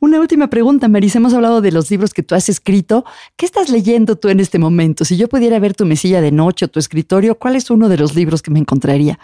Una 0.00 0.20
última 0.20 0.48
pregunta, 0.48 0.86
Marisa. 0.86 1.18
Hemos 1.18 1.34
hablado 1.34 1.60
de 1.60 1.72
los 1.72 1.90
libros 1.90 2.14
que 2.14 2.22
tú 2.22 2.34
has 2.34 2.48
escrito. 2.48 3.04
¿Qué 3.36 3.46
estás 3.46 3.68
leyendo 3.70 4.16
tú 4.16 4.28
en 4.28 4.38
este 4.38 4.58
momento? 4.58 5.04
Si 5.04 5.16
yo 5.16 5.28
pudiera 5.28 5.58
ver 5.58 5.74
tu 5.74 5.86
mesilla 5.86 6.20
de 6.20 6.30
noche 6.30 6.66
o 6.66 6.68
tu 6.68 6.78
escritorio, 6.78 7.36
¿cuál 7.36 7.56
es 7.56 7.70
uno 7.70 7.88
de 7.88 7.96
los 7.96 8.14
libros 8.14 8.42
que 8.42 8.50
me 8.50 8.60
encontraría? 8.60 9.18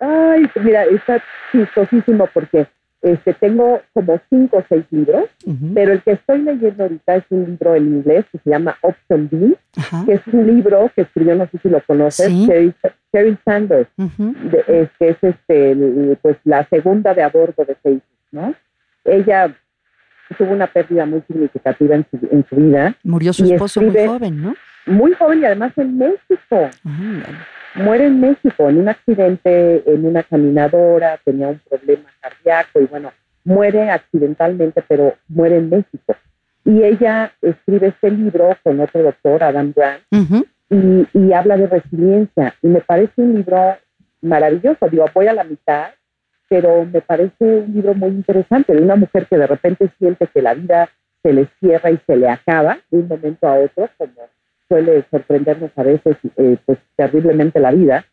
Ay, 0.00 0.48
mira, 0.62 0.84
está 0.84 1.22
chistosísimo 1.50 2.28
porque 2.32 2.68
este, 3.02 3.34
tengo 3.34 3.80
como 3.92 4.20
cinco 4.30 4.58
o 4.58 4.64
seis 4.68 4.84
libros, 4.90 5.24
pero 5.74 5.92
el 5.92 6.02
que 6.02 6.12
estoy 6.12 6.42
leyendo 6.42 6.84
ahorita 6.84 7.16
es 7.16 7.24
un 7.30 7.44
libro 7.44 7.74
en 7.74 7.88
inglés 7.88 8.24
que 8.30 8.38
se 8.38 8.50
llama 8.50 8.76
Option 8.80 9.28
B, 9.30 9.56
que 10.06 10.12
es 10.14 10.20
un 10.32 10.46
libro 10.46 10.90
que 10.94 11.02
escribió, 11.02 11.34
no 11.34 11.48
sé 11.48 11.58
si 11.62 11.68
lo 11.68 11.82
conoces, 11.82 12.28
Sherry, 12.32 13.36
Sanders, 13.44 13.88
que 13.96 15.08
es 15.08 15.16
este, 15.20 16.16
pues, 16.22 16.36
la 16.44 16.64
segunda 16.68 17.12
de 17.12 17.22
a 17.22 17.28
bordo 17.28 17.64
de 17.64 17.74
Facebook, 17.74 18.02
¿no? 18.30 18.54
Ella 19.04 19.52
tuvo 20.38 20.52
una 20.52 20.68
pérdida 20.68 21.04
muy 21.04 21.22
significativa 21.26 21.96
en 21.96 22.06
su, 22.10 22.28
en 22.30 22.46
su 22.48 22.56
vida. 22.56 22.94
Murió 23.02 23.32
su 23.32 23.44
esposo 23.44 23.82
muy 23.82 24.06
joven, 24.06 24.42
¿no? 24.42 24.54
Muy 24.86 25.12
joven 25.14 25.40
y 25.40 25.44
además 25.44 25.72
en 25.76 25.98
México 25.98 26.70
muere 27.74 28.06
en 28.06 28.20
México 28.20 28.68
en 28.68 28.78
un 28.78 28.88
accidente 28.88 29.82
en 29.86 30.04
una 30.04 30.22
caminadora, 30.22 31.18
tenía 31.24 31.48
un 31.48 31.60
problema 31.68 32.10
cardíaco 32.20 32.80
y 32.80 32.86
bueno, 32.86 33.12
muere 33.44 33.90
accidentalmente, 33.90 34.82
pero 34.86 35.14
muere 35.28 35.56
en 35.56 35.70
México. 35.70 36.16
Y 36.64 36.82
ella 36.82 37.32
escribe 37.40 37.88
este 37.88 38.10
libro 38.10 38.56
con 38.62 38.80
otro 38.80 39.02
doctor, 39.02 39.42
Adam 39.42 39.72
Grant, 39.74 40.02
y, 40.70 41.32
habla 41.32 41.56
de 41.56 41.66
resiliencia. 41.66 42.54
Y 42.62 42.68
me 42.68 42.80
parece 42.80 43.20
un 43.20 43.34
libro 43.34 43.76
maravilloso. 44.22 44.88
Digo, 44.88 45.04
voy 45.12 45.26
a 45.26 45.34
la 45.34 45.44
mitad, 45.44 45.90
pero 46.48 46.86
me 46.86 47.00
parece 47.00 47.34
un 47.40 47.72
libro 47.74 47.94
muy 47.94 48.10
interesante 48.10 48.72
de 48.72 48.80
una 48.80 48.96
mujer 48.96 49.26
que 49.26 49.36
de 49.36 49.46
repente 49.46 49.90
siente 49.98 50.28
que 50.28 50.40
la 50.40 50.54
vida 50.54 50.88
se 51.22 51.32
le 51.32 51.48
cierra 51.58 51.90
y 51.90 51.98
se 52.06 52.16
le 52.16 52.28
acaba 52.28 52.78
de 52.90 52.98
un 52.98 53.08
momento 53.08 53.48
a 53.48 53.54
otro, 53.54 53.88
como 53.98 54.12
suele 54.68 55.04
sorprendernos 55.10 55.70
a 55.76 55.82
veces 55.82 56.16
eh, 56.36 56.56
pues, 56.64 56.78
terriblemente 56.96 57.60
la 57.60 57.72
vida. 57.72 58.04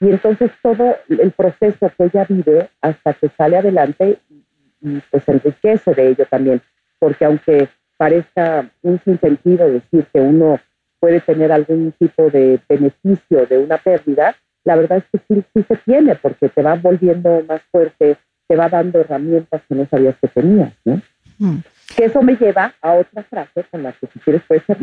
Y 0.00 0.10
entonces 0.10 0.50
todo 0.62 0.96
el 1.08 1.32
proceso 1.32 1.90
que 1.96 2.04
ella 2.04 2.26
vive 2.28 2.68
hasta 2.80 3.14
que 3.14 3.30
sale 3.36 3.56
adelante 3.56 4.18
y, 4.30 5.00
pues 5.10 5.26
enriquece 5.28 5.94
de 5.94 6.08
ello 6.10 6.26
también, 6.30 6.60
porque 6.98 7.24
aunque 7.24 7.68
parezca 7.96 8.68
un 8.82 9.00
sinsentido 9.04 9.70
decir 9.70 10.06
que 10.12 10.20
uno 10.20 10.60
puede 11.00 11.20
tener 11.20 11.50
algún 11.50 11.92
tipo 11.98 12.30
de 12.30 12.60
beneficio 12.68 13.46
de 13.46 13.58
una 13.58 13.78
pérdida, 13.78 14.36
la 14.64 14.76
verdad 14.76 14.98
es 14.98 15.04
que 15.10 15.34
sí, 15.34 15.44
sí 15.54 15.64
se 15.66 15.76
tiene, 15.76 16.14
porque 16.16 16.48
te 16.50 16.62
va 16.62 16.74
volviendo 16.74 17.42
más 17.48 17.62
fuerte, 17.70 18.16
te 18.46 18.56
va 18.56 18.68
dando 18.68 19.00
herramientas 19.00 19.62
que 19.68 19.74
no 19.74 19.86
sabías 19.86 20.16
que 20.20 20.28
tenías, 20.28 20.72
¿no? 20.84 21.00
Mm. 21.38 21.58
Que 21.96 22.04
eso 22.06 22.22
me 22.22 22.36
lleva 22.36 22.74
a 22.80 22.92
otra 22.94 23.22
frase 23.24 23.64
con 23.70 23.82
la 23.82 23.92
que 23.92 24.06
si 24.08 24.18
quieres 24.20 24.42
puedes 24.46 24.64
ser, 24.64 24.76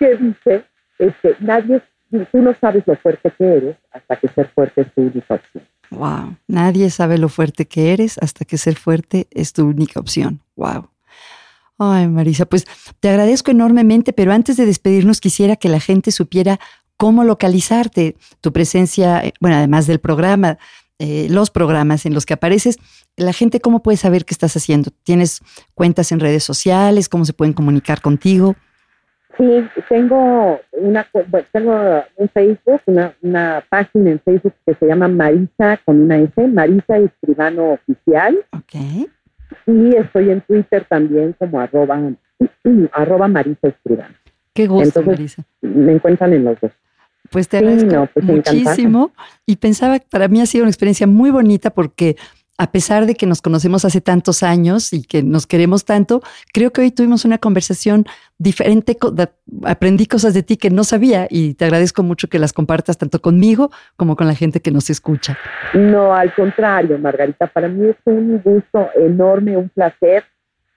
que 0.00 0.16
dice, 0.16 0.64
este, 0.98 1.36
nadie, 1.40 1.82
tú 2.10 2.42
no 2.42 2.56
sabes 2.58 2.82
lo 2.86 2.96
fuerte 2.96 3.30
que 3.36 3.44
eres 3.44 3.76
hasta 3.92 4.16
que 4.16 4.28
ser 4.28 4.48
fuerte 4.48 4.80
es 4.80 4.94
tu 4.94 5.02
única 5.02 5.34
opción. 5.34 5.64
Wow, 5.90 6.36
nadie 6.48 6.88
sabe 6.88 7.18
lo 7.18 7.28
fuerte 7.28 7.66
que 7.66 7.92
eres 7.92 8.16
hasta 8.18 8.44
que 8.44 8.56
ser 8.56 8.76
fuerte 8.76 9.28
es 9.30 9.52
tu 9.52 9.66
única 9.66 10.00
opción. 10.00 10.40
Wow. 10.56 10.88
Ay, 11.78 12.08
Marisa, 12.08 12.46
pues 12.46 12.64
te 13.00 13.08
agradezco 13.08 13.50
enormemente, 13.50 14.12
pero 14.12 14.32
antes 14.32 14.56
de 14.56 14.66
despedirnos 14.66 15.20
quisiera 15.20 15.56
que 15.56 15.68
la 15.68 15.80
gente 15.80 16.10
supiera 16.10 16.58
cómo 16.96 17.24
localizarte, 17.24 18.16
tu 18.40 18.52
presencia, 18.52 19.24
eh, 19.24 19.34
bueno, 19.40 19.56
además 19.56 19.86
del 19.86 20.00
programa, 20.00 20.58
eh, 20.98 21.28
los 21.30 21.50
programas 21.50 22.04
en 22.04 22.14
los 22.14 22.26
que 22.26 22.34
apareces, 22.34 22.76
la 23.16 23.32
gente 23.32 23.60
cómo 23.60 23.82
puede 23.82 23.96
saber 23.96 24.24
qué 24.24 24.34
estás 24.34 24.56
haciendo. 24.56 24.90
¿Tienes 25.02 25.40
cuentas 25.74 26.12
en 26.12 26.20
redes 26.20 26.44
sociales? 26.44 27.08
¿Cómo 27.08 27.24
se 27.24 27.32
pueden 27.32 27.54
comunicar 27.54 28.00
contigo? 28.02 28.56
Sí, 29.40 29.82
tengo 29.88 30.60
una 30.72 31.06
tengo 31.50 32.04
un 32.16 32.28
Facebook, 32.28 32.82
una, 32.84 33.14
una 33.22 33.64
página 33.70 34.10
en 34.10 34.20
Facebook 34.20 34.52
que 34.66 34.74
se 34.74 34.86
llama 34.86 35.08
Marisa 35.08 35.78
con 35.86 36.02
una 36.02 36.18
S, 36.18 36.46
Marisa 36.48 36.98
Escribano 36.98 37.72
Oficial. 37.72 38.36
Ok. 38.52 39.08
Y 39.66 39.96
estoy 39.96 40.30
en 40.30 40.42
Twitter 40.42 40.84
también 40.86 41.34
como 41.38 41.58
arroba, 41.58 41.98
arroba 42.92 43.28
Marisa 43.28 43.68
Escribano. 43.68 44.14
Qué 44.52 44.66
gusto, 44.66 45.02
Marisa. 45.02 45.42
Me 45.62 45.92
encuentran 45.92 46.34
en 46.34 46.44
los 46.44 46.60
dos. 46.60 46.72
Pues 47.30 47.48
te 47.48 47.58
agradezco 47.58 48.08
pues 48.12 48.26
muchísimo 48.26 49.12
y 49.46 49.56
pensaba 49.56 50.00
que 50.00 50.06
para 50.10 50.28
mí 50.28 50.42
ha 50.42 50.46
sido 50.46 50.64
una 50.64 50.70
experiencia 50.70 51.06
muy 51.06 51.30
bonita 51.30 51.70
porque 51.70 52.16
a 52.60 52.70
pesar 52.72 53.06
de 53.06 53.14
que 53.14 53.24
nos 53.24 53.40
conocemos 53.40 53.86
hace 53.86 54.02
tantos 54.02 54.42
años 54.42 54.92
y 54.92 55.02
que 55.02 55.22
nos 55.22 55.46
queremos 55.46 55.86
tanto, 55.86 56.20
creo 56.52 56.72
que 56.72 56.82
hoy 56.82 56.90
tuvimos 56.90 57.24
una 57.24 57.38
conversación 57.38 58.04
diferente, 58.36 58.98
aprendí 59.64 60.04
cosas 60.04 60.34
de 60.34 60.42
ti 60.42 60.58
que 60.58 60.68
no 60.68 60.84
sabía 60.84 61.26
y 61.30 61.54
te 61.54 61.64
agradezco 61.64 62.02
mucho 62.02 62.28
que 62.28 62.38
las 62.38 62.52
compartas 62.52 62.98
tanto 62.98 63.22
conmigo 63.22 63.70
como 63.96 64.14
con 64.14 64.26
la 64.26 64.34
gente 64.34 64.60
que 64.60 64.70
nos 64.70 64.90
escucha. 64.90 65.38
No, 65.72 66.14
al 66.14 66.34
contrario, 66.34 66.98
Margarita, 66.98 67.46
para 67.46 67.66
mí 67.66 67.88
es 67.88 67.96
un 68.04 68.42
gusto 68.42 68.90
enorme, 68.94 69.56
un 69.56 69.70
placer 69.70 70.24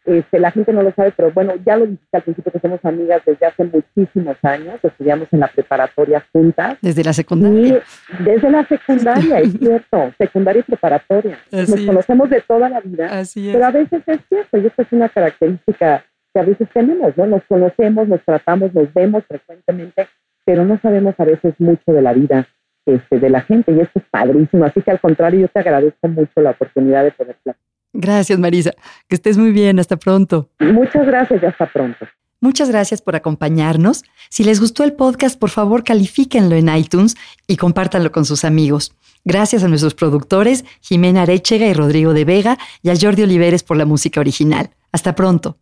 este, 0.05 0.39
la 0.39 0.51
gente 0.51 0.73
no 0.73 0.83
lo 0.83 0.91
sabe, 0.93 1.13
pero 1.15 1.31
bueno, 1.31 1.53
ya 1.65 1.77
lo 1.77 1.85
dijiste 1.85 2.17
al 2.17 2.23
principio 2.23 2.51
que 2.51 2.59
somos 2.59 2.83
amigas 2.83 3.21
desde 3.25 3.45
hace 3.45 3.63
muchísimos 3.63 4.35
años, 4.43 4.79
estudiamos 4.83 5.27
en 5.31 5.39
la 5.39 5.47
preparatoria 5.47 6.25
juntas. 6.31 6.77
¿Desde 6.81 7.03
la 7.03 7.13
secundaria? 7.13 7.81
desde 8.19 8.51
la 8.51 8.67
secundaria, 8.67 9.39
es 9.39 9.53
cierto, 9.53 10.13
secundaria 10.17 10.59
y 10.59 10.63
preparatoria. 10.63 11.39
Nos 11.51 11.81
conocemos 11.85 12.29
de 12.29 12.41
toda 12.41 12.69
la 12.69 12.81
vida, 12.81 13.23
pero 13.33 13.65
a 13.65 13.71
veces 13.71 14.03
es 14.05 14.19
cierto, 14.27 14.57
y 14.57 14.67
esto 14.67 14.81
es 14.81 14.91
una 14.91 15.09
característica 15.09 16.03
que 16.33 16.39
a 16.39 16.43
veces 16.43 16.67
tenemos, 16.73 17.15
¿no? 17.15 17.25
Nos 17.25 17.43
conocemos, 17.43 18.07
nos 18.07 18.23
tratamos, 18.25 18.73
nos 18.73 18.93
vemos 18.93 19.23
frecuentemente, 19.27 20.07
pero 20.45 20.65
no 20.65 20.79
sabemos 20.81 21.15
a 21.17 21.25
veces 21.25 21.53
mucho 21.59 21.93
de 21.93 22.01
la 22.01 22.11
vida 22.13 22.47
este, 22.85 23.19
de 23.19 23.29
la 23.29 23.41
gente, 23.41 23.71
y 23.71 23.79
esto 23.79 23.99
es 23.99 24.05
padrísimo. 24.11 24.65
Así 24.65 24.81
que 24.81 24.91
al 24.91 24.99
contrario, 24.99 25.41
yo 25.41 25.47
te 25.47 25.59
agradezco 25.59 26.07
mucho 26.09 26.41
la 26.41 26.51
oportunidad 26.51 27.05
de 27.05 27.11
poder 27.11 27.37
platicar 27.43 27.72
Gracias, 27.93 28.39
Marisa. 28.39 28.73
Que 29.07 29.15
estés 29.15 29.37
muy 29.37 29.51
bien. 29.51 29.79
Hasta 29.79 29.97
pronto. 29.97 30.49
Muchas 30.59 31.05
gracias 31.05 31.41
y 31.41 31.45
hasta 31.45 31.71
pronto. 31.71 32.05
Muchas 32.41 32.69
gracias 32.69 33.01
por 33.01 33.15
acompañarnos. 33.15 34.03
Si 34.29 34.43
les 34.43 34.59
gustó 34.59 34.83
el 34.83 34.91
podcast, 34.91 35.39
por 35.39 35.49
favor 35.49 35.85
califíquenlo 35.85 36.55
en 36.55 36.67
iTunes 36.75 37.15
y 37.47 37.55
compártanlo 37.55 38.11
con 38.11 38.25
sus 38.25 38.43
amigos. 38.43 38.93
Gracias 39.23 39.63
a 39.63 39.69
nuestros 39.69 39.95
productores, 39.95 40.65
Jimena 40.81 41.21
Arechega 41.21 41.67
y 41.67 41.73
Rodrigo 41.73 42.13
de 42.13 42.25
Vega, 42.25 42.57
y 42.81 42.89
a 42.89 42.95
Jordi 42.99 43.23
Oliveres 43.23 43.63
por 43.63 43.77
la 43.77 43.85
música 43.85 44.19
original. 44.19 44.71
Hasta 44.91 45.15
pronto. 45.15 45.57